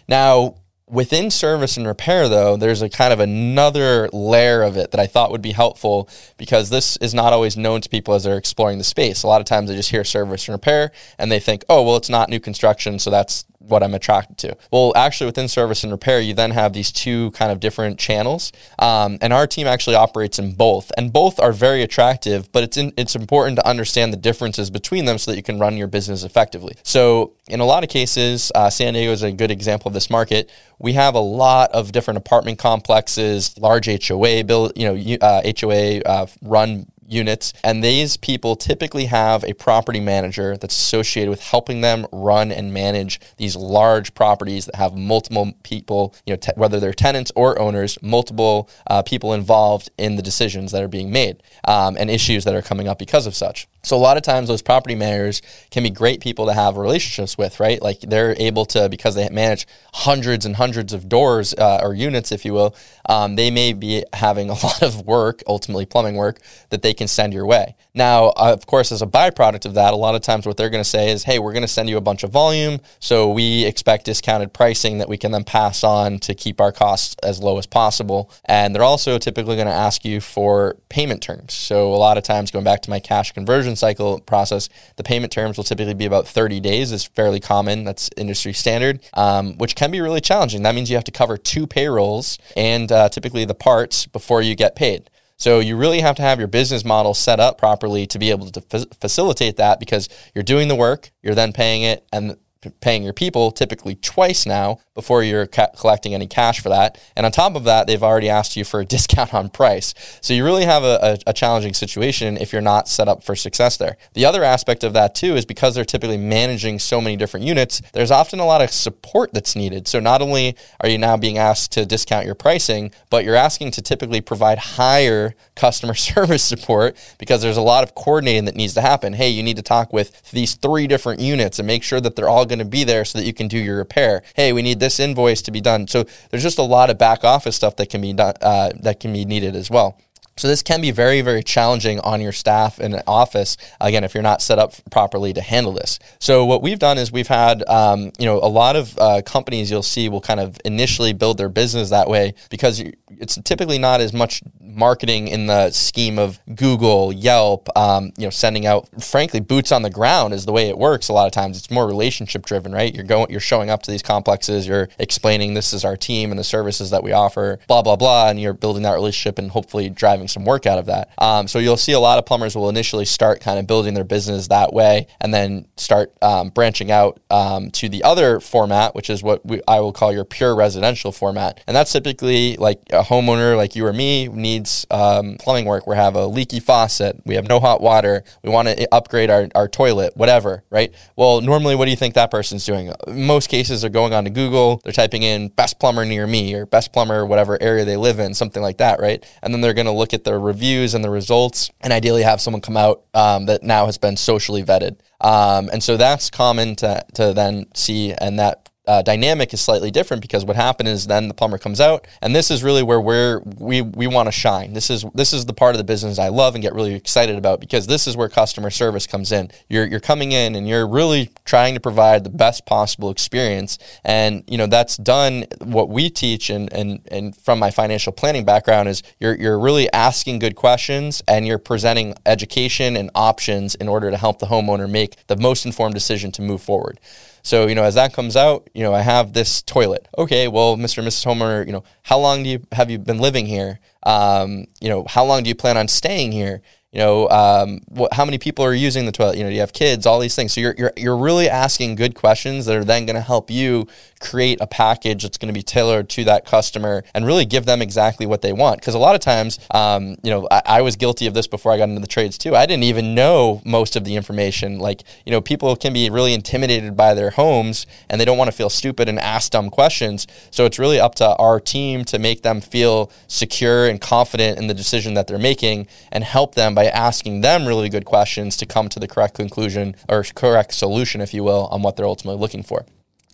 Now, 0.07 0.55
within 0.91 1.31
service 1.31 1.77
and 1.77 1.87
repair 1.87 2.27
though 2.27 2.57
there's 2.57 2.81
a 2.81 2.89
kind 2.89 3.13
of 3.13 3.21
another 3.21 4.09
layer 4.11 4.61
of 4.61 4.75
it 4.75 4.91
that 4.91 4.99
i 4.99 5.07
thought 5.07 5.31
would 5.31 5.41
be 5.41 5.53
helpful 5.53 6.09
because 6.37 6.69
this 6.69 6.97
is 6.97 7.13
not 7.13 7.31
always 7.31 7.55
known 7.55 7.79
to 7.79 7.87
people 7.87 8.13
as 8.13 8.25
they're 8.25 8.37
exploring 8.37 8.77
the 8.77 8.83
space 8.83 9.23
a 9.23 9.27
lot 9.27 9.39
of 9.39 9.45
times 9.45 9.69
they 9.69 9.75
just 9.75 9.89
hear 9.89 10.03
service 10.03 10.47
and 10.47 10.53
repair 10.53 10.91
and 11.17 11.31
they 11.31 11.39
think 11.39 11.63
oh 11.69 11.81
well 11.81 11.95
it's 11.95 12.09
not 12.09 12.29
new 12.29 12.41
construction 12.41 12.99
so 12.99 13.09
that's 13.09 13.45
what 13.67 13.83
I'm 13.83 13.93
attracted 13.93 14.37
to. 14.39 14.57
Well, 14.71 14.93
actually, 14.95 15.27
within 15.27 15.47
service 15.47 15.83
and 15.83 15.91
repair, 15.91 16.19
you 16.19 16.33
then 16.33 16.51
have 16.51 16.73
these 16.73 16.91
two 16.91 17.31
kind 17.31 17.51
of 17.51 17.59
different 17.59 17.99
channels, 17.99 18.51
um, 18.79 19.17
and 19.21 19.33
our 19.33 19.47
team 19.47 19.67
actually 19.67 19.95
operates 19.95 20.39
in 20.39 20.53
both, 20.53 20.91
and 20.97 21.11
both 21.11 21.39
are 21.39 21.51
very 21.51 21.81
attractive. 21.81 22.51
But 22.51 22.63
it's 22.63 22.77
in, 22.77 22.93
it's 22.97 23.15
important 23.15 23.57
to 23.57 23.67
understand 23.67 24.13
the 24.13 24.17
differences 24.17 24.69
between 24.69 25.05
them 25.05 25.17
so 25.17 25.31
that 25.31 25.37
you 25.37 25.43
can 25.43 25.59
run 25.59 25.77
your 25.77 25.87
business 25.87 26.23
effectively. 26.23 26.75
So, 26.83 27.33
in 27.47 27.59
a 27.59 27.65
lot 27.65 27.83
of 27.83 27.89
cases, 27.89 28.51
uh, 28.55 28.69
San 28.69 28.93
Diego 28.93 29.11
is 29.11 29.23
a 29.23 29.31
good 29.31 29.51
example 29.51 29.89
of 29.89 29.93
this 29.93 30.09
market. 30.09 30.49
We 30.79 30.93
have 30.93 31.15
a 31.15 31.19
lot 31.19 31.71
of 31.71 31.91
different 31.91 32.17
apartment 32.17 32.57
complexes, 32.57 33.57
large 33.57 33.87
HOA 33.87 34.43
build, 34.43 34.73
you 34.75 34.87
know, 34.87 35.17
uh, 35.21 35.41
HOA 35.59 36.01
uh, 36.01 36.27
run 36.41 36.90
units. 37.11 37.53
And 37.63 37.83
these 37.83 38.17
people 38.17 38.55
typically 38.55 39.05
have 39.05 39.43
a 39.43 39.53
property 39.53 39.99
manager 39.99 40.57
that's 40.57 40.77
associated 40.77 41.29
with 41.29 41.41
helping 41.41 41.81
them 41.81 42.07
run 42.11 42.51
and 42.51 42.73
manage 42.73 43.19
these 43.37 43.55
large 43.55 44.13
properties 44.13 44.65
that 44.65 44.75
have 44.75 44.95
multiple 44.95 45.53
people, 45.63 46.15
you 46.25 46.35
know, 46.35 46.53
whether 46.55 46.79
they're 46.79 46.93
tenants 46.93 47.31
or 47.35 47.59
owners, 47.59 47.97
multiple 48.01 48.69
uh, 48.87 49.01
people 49.01 49.33
involved 49.33 49.89
in 49.97 50.15
the 50.15 50.21
decisions 50.21 50.71
that 50.71 50.83
are 50.83 50.87
being 50.87 51.11
made 51.11 51.41
um, 51.67 51.95
and 51.99 52.09
issues 52.09 52.43
that 52.45 52.55
are 52.55 52.61
coming 52.61 52.87
up 52.87 52.99
because 52.99 53.27
of 53.27 53.35
such. 53.35 53.67
So 53.83 53.97
a 53.97 53.99
lot 53.99 54.17
of 54.17 54.23
times 54.23 54.47
those 54.47 54.61
property 54.61 54.95
managers 54.95 55.41
can 55.71 55.83
be 55.83 55.89
great 55.89 56.21
people 56.21 56.45
to 56.45 56.53
have 56.53 56.77
relationships 56.77 57.37
with, 57.37 57.59
right? 57.59 57.81
Like 57.81 58.01
they're 58.01 58.35
able 58.37 58.65
to 58.67 58.89
because 58.89 59.15
they 59.15 59.27
manage 59.29 59.65
hundreds 59.93 60.45
and 60.45 60.55
hundreds 60.55 60.93
of 60.93 61.09
doors 61.09 61.53
uh, 61.55 61.79
or 61.81 61.93
units, 61.93 62.31
if 62.31 62.45
you 62.45 62.53
will. 62.53 62.75
Um, 63.07 63.35
they 63.35 63.49
may 63.49 63.73
be 63.73 64.03
having 64.13 64.49
a 64.49 64.53
lot 64.63 64.83
of 64.83 65.05
work, 65.05 65.41
ultimately 65.47 65.85
plumbing 65.85 66.15
work, 66.15 66.39
that 66.69 66.81
they 66.81 66.93
can 66.93 67.07
send 67.07 67.33
your 67.33 67.45
way. 67.45 67.75
Now, 67.93 68.27
uh, 68.27 68.53
of 68.53 68.65
course, 68.67 68.91
as 68.91 69.01
a 69.01 69.07
byproduct 69.07 69.65
of 69.65 69.73
that, 69.73 69.93
a 69.93 69.97
lot 69.97 70.15
of 70.15 70.21
times 70.21 70.45
what 70.45 70.55
they're 70.55 70.69
going 70.69 70.83
to 70.83 70.89
say 70.89 71.11
is, 71.11 71.23
"Hey, 71.23 71.39
we're 71.39 71.51
going 71.51 71.63
to 71.63 71.67
send 71.67 71.89
you 71.89 71.97
a 71.97 72.01
bunch 72.01 72.23
of 72.23 72.31
volume, 72.31 72.79
so 72.99 73.29
we 73.29 73.65
expect 73.65 74.05
discounted 74.05 74.53
pricing 74.53 74.99
that 74.99 75.09
we 75.09 75.17
can 75.17 75.31
then 75.31 75.43
pass 75.43 75.83
on 75.83 76.19
to 76.19 76.33
keep 76.33 76.61
our 76.61 76.71
costs 76.71 77.15
as 77.21 77.41
low 77.41 77.57
as 77.57 77.65
possible." 77.65 78.31
And 78.45 78.73
they're 78.73 78.83
also 78.83 79.17
typically 79.17 79.55
going 79.55 79.67
to 79.67 79.73
ask 79.73 80.05
you 80.05 80.21
for 80.21 80.77
payment 80.87 81.21
terms. 81.21 81.53
So 81.53 81.93
a 81.93 81.97
lot 81.97 82.17
of 82.17 82.23
times, 82.23 82.51
going 82.51 82.63
back 82.63 82.81
to 82.83 82.89
my 82.89 82.99
cash 82.99 83.33
conversion 83.33 83.70
cycle 83.75 84.19
process, 84.21 84.69
the 84.95 85.03
payment 85.03 85.31
terms 85.31 85.57
will 85.57 85.63
typically 85.63 85.93
be 85.93 86.05
about 86.05 86.27
30 86.27 86.59
days, 86.59 86.91
is 86.91 87.05
fairly 87.05 87.39
common. 87.39 87.83
That's 87.83 88.09
industry 88.17 88.53
standard, 88.53 88.99
um, 89.13 89.57
which 89.57 89.75
can 89.75 89.91
be 89.91 90.01
really 90.01 90.21
challenging. 90.21 90.63
That 90.63 90.75
means 90.75 90.89
you 90.89 90.95
have 90.95 91.05
to 91.05 91.11
cover 91.11 91.37
two 91.37 91.67
payrolls 91.67 92.37
and 92.55 92.91
uh, 92.91 93.09
typically 93.09 93.45
the 93.45 93.55
parts 93.55 94.05
before 94.05 94.41
you 94.41 94.55
get 94.55 94.75
paid. 94.75 95.09
So 95.41 95.59
you 95.59 95.75
really 95.75 96.01
have 96.01 96.15
to 96.17 96.21
have 96.21 96.37
your 96.37 96.47
business 96.47 96.85
model 96.85 97.15
set 97.15 97.39
up 97.39 97.57
properly 97.57 98.05
to 98.05 98.19
be 98.19 98.29
able 98.29 98.51
to 98.51 98.61
f- 98.71 98.85
facilitate 98.99 99.57
that 99.57 99.79
because 99.79 100.07
you're 100.35 100.43
doing 100.43 100.67
the 100.67 100.75
work, 100.75 101.09
you're 101.23 101.33
then 101.33 101.51
paying 101.51 101.81
it, 101.81 102.05
and 102.13 102.37
paying 102.79 103.03
your 103.03 103.13
people 103.13 103.51
typically 103.51 103.95
twice 103.95 104.45
now 104.45 104.79
before 104.93 105.23
you're 105.23 105.47
ca- 105.47 105.71
collecting 105.77 106.13
any 106.13 106.27
cash 106.27 106.61
for 106.61 106.69
that. 106.69 107.01
And 107.15 107.25
on 107.25 107.31
top 107.31 107.55
of 107.55 107.63
that, 107.63 107.87
they've 107.87 108.03
already 108.03 108.29
asked 108.29 108.55
you 108.55 108.63
for 108.63 108.81
a 108.81 108.85
discount 108.91 109.33
on 109.33 109.49
price. 109.49 109.93
So 110.21 110.33
you 110.33 110.45
really 110.45 110.65
have 110.65 110.83
a, 110.83 110.99
a, 111.01 111.29
a, 111.31 111.33
challenging 111.33 111.73
situation 111.73 112.37
if 112.37 112.53
you're 112.53 112.61
not 112.61 112.87
set 112.87 113.07
up 113.07 113.23
for 113.23 113.35
success 113.35 113.77
there. 113.77 113.97
The 114.13 114.25
other 114.25 114.43
aspect 114.43 114.83
of 114.83 114.93
that 114.93 115.15
too 115.15 115.35
is 115.35 115.45
because 115.45 115.73
they're 115.73 115.85
typically 115.85 116.17
managing 116.17 116.77
so 116.77 117.01
many 117.01 117.15
different 117.15 117.45
units, 117.45 117.81
there's 117.93 118.11
often 118.11 118.39
a 118.39 118.45
lot 118.45 118.61
of 118.61 118.69
support 118.69 119.33
that's 119.33 119.55
needed. 119.55 119.87
So 119.87 119.99
not 119.99 120.21
only 120.21 120.55
are 120.81 120.89
you 120.89 120.97
now 120.97 121.17
being 121.17 121.37
asked 121.37 121.71
to 121.73 121.85
discount 121.85 122.25
your 122.25 122.35
pricing, 122.35 122.91
but 123.09 123.25
you're 123.25 123.35
asking 123.35 123.71
to 123.71 123.81
typically 123.81 124.21
provide 124.21 124.59
higher 124.59 125.33
customer 125.55 125.95
service 125.95 126.43
support 126.43 126.95
because 127.17 127.41
there's 127.41 127.57
a 127.57 127.61
lot 127.61 127.83
of 127.83 127.95
coordinating 127.95 128.45
that 128.45 128.55
needs 128.55 128.73
to 128.75 128.81
happen. 128.81 129.13
Hey, 129.13 129.29
you 129.29 129.41
need 129.41 129.57
to 129.57 129.63
talk 129.63 129.91
with 129.91 130.29
these 130.31 130.55
three 130.55 130.85
different 130.85 131.21
units 131.21 131.59
and 131.59 131.67
make 131.67 131.83
sure 131.83 132.01
that 132.01 132.15
they're 132.15 132.29
all 132.29 132.45
going 132.51 132.59
to 132.59 132.65
be 132.65 132.83
there 132.83 133.05
so 133.05 133.17
that 133.17 133.25
you 133.25 133.33
can 133.33 133.47
do 133.47 133.57
your 133.57 133.77
repair. 133.77 134.21
Hey, 134.35 134.51
we 134.53 134.61
need 134.61 134.79
this 134.79 134.99
invoice 134.99 135.41
to 135.43 135.51
be 135.51 135.61
done. 135.61 135.87
So 135.87 136.05
there's 136.29 136.43
just 136.43 136.59
a 136.59 136.63
lot 136.63 136.89
of 136.89 136.97
back 136.97 137.23
office 137.23 137.55
stuff 137.55 137.77
that 137.77 137.89
can 137.89 138.01
be 138.01 138.13
done 138.13 138.33
uh, 138.41 138.71
that 138.81 138.99
can 138.99 139.13
be 139.13 139.25
needed 139.25 139.55
as 139.55 139.69
well. 139.69 139.97
So 140.37 140.47
this 140.47 140.63
can 140.63 140.81
be 140.81 140.91
very, 140.91 141.21
very 141.21 141.43
challenging 141.43 141.99
on 141.99 142.21
your 142.21 142.31
staff 142.31 142.79
in 142.79 142.93
an 142.93 143.03
office. 143.05 143.57
Again, 143.79 144.03
if 144.03 144.13
you're 144.13 144.23
not 144.23 144.41
set 144.41 144.59
up 144.59 144.73
properly 144.89 145.33
to 145.33 145.41
handle 145.41 145.73
this. 145.73 145.99
So 146.19 146.45
what 146.45 146.61
we've 146.61 146.79
done 146.79 146.97
is 146.97 147.11
we've 147.11 147.27
had, 147.27 147.67
um, 147.67 148.11
you 148.17 148.25
know, 148.25 148.37
a 148.37 148.47
lot 148.47 148.75
of 148.75 148.97
uh, 148.97 149.21
companies 149.23 149.69
you'll 149.69 149.83
see 149.83 150.09
will 150.09 150.21
kind 150.21 150.39
of 150.39 150.57
initially 150.65 151.13
build 151.13 151.37
their 151.37 151.49
business 151.49 151.89
that 151.89 152.07
way 152.07 152.33
because 152.49 152.83
it's 153.09 153.37
typically 153.43 153.77
not 153.77 154.01
as 154.01 154.13
much 154.13 154.41
marketing 154.59 155.27
in 155.27 155.47
the 155.47 155.69
scheme 155.71 156.17
of 156.17 156.39
Google, 156.55 157.11
Yelp, 157.11 157.67
um, 157.77 158.11
you 158.17 158.25
know, 158.25 158.29
sending 158.29 158.65
out. 158.65 158.89
Frankly, 159.03 159.39
boots 159.39 159.71
on 159.71 159.81
the 159.81 159.89
ground 159.89 160.33
is 160.33 160.45
the 160.45 160.51
way 160.51 160.69
it 160.69 160.77
works. 160.77 161.09
A 161.09 161.13
lot 161.13 161.27
of 161.27 161.33
times, 161.33 161.57
it's 161.57 161.69
more 161.69 161.85
relationship 161.85 162.45
driven, 162.45 162.71
right? 162.71 162.93
You're 162.93 163.03
going, 163.03 163.29
you're 163.29 163.39
showing 163.39 163.69
up 163.69 163.83
to 163.83 163.91
these 163.91 164.01
complexes, 164.01 164.67
you're 164.67 164.87
explaining 164.97 165.53
this 165.53 165.73
is 165.73 165.83
our 165.85 165.97
team 165.97 166.31
and 166.31 166.39
the 166.39 166.43
services 166.43 166.89
that 166.91 167.03
we 167.03 167.11
offer, 167.11 167.59
blah 167.67 167.81
blah 167.81 167.95
blah, 167.95 168.29
and 168.29 168.39
you're 168.39 168.53
building 168.53 168.83
that 168.83 168.93
relationship 168.93 169.37
and 169.37 169.51
hopefully 169.51 169.89
driving 169.89 170.20
driving 170.21 170.27
some 170.27 170.45
work 170.45 170.65
out 170.65 170.77
of 170.77 170.85
that. 170.85 171.09
Um, 171.17 171.47
so 171.47 171.59
you'll 171.59 171.77
see 171.77 171.93
a 171.93 171.99
lot 171.99 172.19
of 172.19 172.25
plumbers 172.25 172.55
will 172.55 172.69
initially 172.69 173.05
start 173.05 173.41
kind 173.41 173.59
of 173.59 173.67
building 173.67 173.93
their 173.93 174.03
business 174.03 174.47
that 174.47 174.73
way 174.73 175.07
and 175.19 175.33
then 175.33 175.67
start 175.77 176.13
um, 176.21 176.49
branching 176.49 176.91
out 176.91 177.19
um, 177.29 177.71
to 177.71 177.89
the 177.89 178.03
other 178.03 178.39
format, 178.39 178.93
which 178.93 179.09
is 179.09 179.23
what 179.23 179.45
we, 179.45 179.61
I 179.67 179.79
will 179.79 179.93
call 179.93 180.13
your 180.13 180.25
pure 180.25 180.55
residential 180.55 181.11
format. 181.11 181.59
And 181.67 181.75
that's 181.75 181.91
typically 181.91 182.55
like 182.57 182.81
a 182.91 183.01
homeowner 183.01 183.57
like 183.57 183.75
you 183.75 183.85
or 183.85 183.93
me 183.93 184.27
needs 184.27 184.85
um, 184.91 185.37
plumbing 185.39 185.65
work. 185.65 185.87
We 185.87 185.95
have 185.95 186.15
a 186.15 186.27
leaky 186.27 186.59
faucet, 186.59 187.21
we 187.25 187.35
have 187.35 187.47
no 187.47 187.59
hot 187.59 187.81
water, 187.81 188.23
we 188.43 188.49
want 188.49 188.67
to 188.67 188.87
upgrade 188.93 189.29
our, 189.29 189.47
our 189.55 189.67
toilet, 189.67 190.15
whatever, 190.15 190.63
right? 190.69 190.93
Well, 191.15 191.41
normally, 191.41 191.75
what 191.75 191.85
do 191.85 191.91
you 191.91 191.97
think 191.97 192.13
that 192.15 192.31
person's 192.31 192.65
doing? 192.65 192.91
Most 193.07 193.47
cases 193.47 193.83
are 193.83 193.89
going 193.89 194.13
on 194.13 194.25
to 194.25 194.29
Google, 194.29 194.81
they're 194.83 194.93
typing 194.93 195.23
in 195.23 195.49
best 195.49 195.79
plumber 195.79 196.05
near 196.05 196.27
me 196.27 196.53
or 196.53 196.65
best 196.65 196.93
plumber, 196.93 197.25
whatever 197.25 197.61
area 197.61 197.85
they 197.85 197.97
live 197.97 198.19
in, 198.19 198.33
something 198.33 198.61
like 198.61 198.77
that, 198.77 198.99
right? 198.99 199.25
And 199.41 199.53
then 199.53 199.61
they're 199.61 199.73
going 199.73 199.85
to 199.85 199.91
look 199.91 200.10
look 200.11 200.19
at 200.19 200.23
the 200.23 200.37
reviews 200.37 200.93
and 200.93 201.03
the 201.03 201.09
results, 201.09 201.71
and 201.81 201.93
ideally 201.93 202.23
have 202.23 202.41
someone 202.41 202.61
come 202.61 202.77
out 202.77 203.03
um, 203.13 203.45
that 203.45 203.63
now 203.63 203.85
has 203.85 203.97
been 203.97 204.17
socially 204.17 204.63
vetted. 204.63 204.97
Um, 205.21 205.69
and 205.71 205.81
so 205.83 205.97
that's 205.97 206.29
common 206.29 206.75
to, 206.77 207.03
to 207.13 207.33
then 207.33 207.67
see, 207.73 208.13
and 208.13 208.39
that 208.39 208.69
uh, 208.87 209.01
dynamic 209.03 209.53
is 209.53 209.61
slightly 209.61 209.91
different 209.91 210.21
because 210.21 210.43
what 210.43 210.55
happened 210.55 210.89
is 210.89 211.05
then 211.05 211.27
the 211.27 211.33
plumber 211.33 211.59
comes 211.59 211.79
out, 211.79 212.07
and 212.21 212.35
this 212.35 212.49
is 212.49 212.63
really 212.63 212.81
where 212.81 212.99
we're 212.99 213.39
we 213.57 213.81
we 213.81 214.07
want 214.07 214.25
to 214.25 214.31
shine. 214.31 214.73
This 214.73 214.89
is 214.89 215.05
this 215.13 215.33
is 215.33 215.45
the 215.45 215.53
part 215.53 215.75
of 215.75 215.77
the 215.77 215.83
business 215.83 216.17
I 216.17 216.29
love 216.29 216.55
and 216.55 216.63
get 216.63 216.73
really 216.73 216.95
excited 216.95 217.35
about 217.35 217.59
because 217.59 217.85
this 217.85 218.07
is 218.07 218.17
where 218.17 218.27
customer 218.27 218.71
service 218.71 219.05
comes 219.05 219.31
in. 219.31 219.51
You're 219.69 219.85
you're 219.85 219.99
coming 219.99 220.31
in 220.31 220.55
and 220.55 220.67
you're 220.67 220.87
really 220.87 221.29
trying 221.45 221.75
to 221.75 221.79
provide 221.79 222.23
the 222.23 222.31
best 222.31 222.65
possible 222.65 223.11
experience, 223.11 223.77
and 224.03 224.43
you 224.47 224.57
know 224.57 224.67
that's 224.67 224.97
done. 224.97 225.45
What 225.61 225.89
we 225.89 226.09
teach 226.09 226.49
and 226.49 226.71
and 226.73 227.01
and 227.11 227.35
from 227.35 227.59
my 227.59 227.69
financial 227.69 228.11
planning 228.11 228.45
background 228.45 228.89
is 228.89 229.03
you're 229.19 229.35
you're 229.35 229.59
really 229.59 229.91
asking 229.93 230.39
good 230.39 230.55
questions 230.55 231.21
and 231.27 231.45
you're 231.45 231.59
presenting 231.59 232.15
education 232.25 232.97
and 232.97 233.11
options 233.13 233.75
in 233.75 233.87
order 233.87 234.09
to 234.09 234.17
help 234.17 234.39
the 234.39 234.47
homeowner 234.47 234.89
make 234.89 235.27
the 235.27 235.37
most 235.37 235.67
informed 235.67 235.93
decision 235.93 236.31
to 236.31 236.41
move 236.41 236.63
forward. 236.63 236.99
So, 237.43 237.67
you 237.67 237.75
know, 237.75 237.83
as 237.83 237.95
that 237.95 238.13
comes 238.13 238.35
out, 238.35 238.69
you 238.73 238.83
know, 238.83 238.93
I 238.93 239.01
have 239.01 239.33
this 239.33 239.61
toilet. 239.61 240.07
Okay, 240.17 240.47
well, 240.47 240.77
Mr. 240.77 240.99
and 240.99 241.07
Mrs. 241.07 241.23
Homer, 241.23 241.63
you 241.65 241.71
know, 241.71 241.83
how 242.03 242.19
long 242.19 242.43
do 242.43 242.49
you 242.49 242.65
have 242.71 242.91
you 242.91 242.99
been 242.99 243.19
living 243.19 243.45
here? 243.45 243.79
Um, 244.03 244.65
you 244.79 244.89
know, 244.89 245.05
how 245.07 245.25
long 245.25 245.43
do 245.43 245.49
you 245.49 245.55
plan 245.55 245.77
on 245.77 245.87
staying 245.87 246.31
here? 246.31 246.61
You 246.91 246.99
know, 246.99 247.29
um, 247.29 247.79
what, 247.87 248.13
how 248.13 248.25
many 248.25 248.37
people 248.37 248.65
are 248.65 248.73
using 248.73 249.05
the 249.05 249.13
toilet? 249.13 249.37
You 249.37 249.43
know, 249.43 249.49
do 249.49 249.53
you 249.53 249.61
have 249.61 249.71
kids? 249.71 250.05
All 250.05 250.19
these 250.19 250.35
things. 250.35 250.53
So 250.53 250.61
you're 250.61 250.75
you're 250.77 250.93
you're 250.97 251.17
really 251.17 251.49
asking 251.49 251.95
good 251.95 252.15
questions 252.15 252.65
that 252.65 252.75
are 252.75 252.83
then 252.83 253.05
going 253.05 253.15
to 253.15 253.21
help 253.21 253.49
you 253.49 253.87
create 254.21 254.59
a 254.61 254.67
package 254.67 255.23
that's 255.23 255.37
going 255.37 255.53
to 255.53 255.57
be 255.57 255.63
tailored 255.63 256.07
to 256.09 256.23
that 256.23 256.45
customer 256.45 257.03
and 257.13 257.25
really 257.25 257.45
give 257.45 257.65
them 257.65 257.81
exactly 257.81 258.25
what 258.25 258.41
they 258.41 258.53
want. 258.53 258.79
Because 258.79 258.93
a 258.93 258.99
lot 258.99 259.15
of 259.15 259.21
times, 259.21 259.59
um, 259.71 260.15
you 260.23 260.29
know, 260.31 260.47
I, 260.49 260.61
I 260.65 260.81
was 260.81 260.95
guilty 260.95 261.27
of 261.27 261.33
this 261.33 261.47
before 261.47 261.71
I 261.71 261.77
got 261.77 261.89
into 261.89 261.99
the 261.99 262.07
trades 262.07 262.37
too. 262.37 262.55
I 262.55 262.65
didn't 262.65 262.83
even 262.83 263.15
know 263.15 263.61
most 263.65 263.95
of 263.95 264.03
the 264.03 264.15
information. 264.15 264.79
Like, 264.79 265.03
you 265.25 265.31
know, 265.31 265.41
people 265.41 265.75
can 265.75 265.91
be 265.91 266.09
really 266.09 266.33
intimidated 266.33 266.95
by 266.95 267.13
their 267.13 267.31
homes 267.31 267.85
and 268.09 268.21
they 268.21 268.25
don't 268.25 268.37
want 268.37 268.49
to 268.49 268.55
feel 268.55 268.69
stupid 268.69 269.09
and 269.09 269.19
ask 269.19 269.51
dumb 269.51 269.69
questions. 269.69 270.27
So 270.51 270.65
it's 270.65 270.79
really 270.79 270.99
up 270.99 271.15
to 271.15 271.35
our 271.37 271.59
team 271.59 272.05
to 272.05 272.19
make 272.19 272.43
them 272.43 272.61
feel 272.61 273.11
secure 273.27 273.87
and 273.87 273.99
confident 273.99 274.59
in 274.59 274.67
the 274.67 274.73
decision 274.73 275.15
that 275.15 275.27
they're 275.27 275.39
making 275.39 275.87
and 276.11 276.23
help 276.23 276.55
them 276.55 276.75
by 276.75 276.85
asking 276.85 277.41
them 277.41 277.67
really 277.67 277.89
good 277.89 278.05
questions 278.05 278.55
to 278.57 278.65
come 278.65 278.87
to 278.89 278.99
the 278.99 279.07
correct 279.07 279.35
conclusion 279.35 279.95
or 280.07 280.23
correct 280.35 280.73
solution, 280.73 281.21
if 281.21 281.33
you 281.33 281.43
will, 281.43 281.67
on 281.71 281.81
what 281.81 281.95
they're 281.95 282.05
ultimately 282.05 282.39
looking 282.39 282.61
for. 282.61 282.85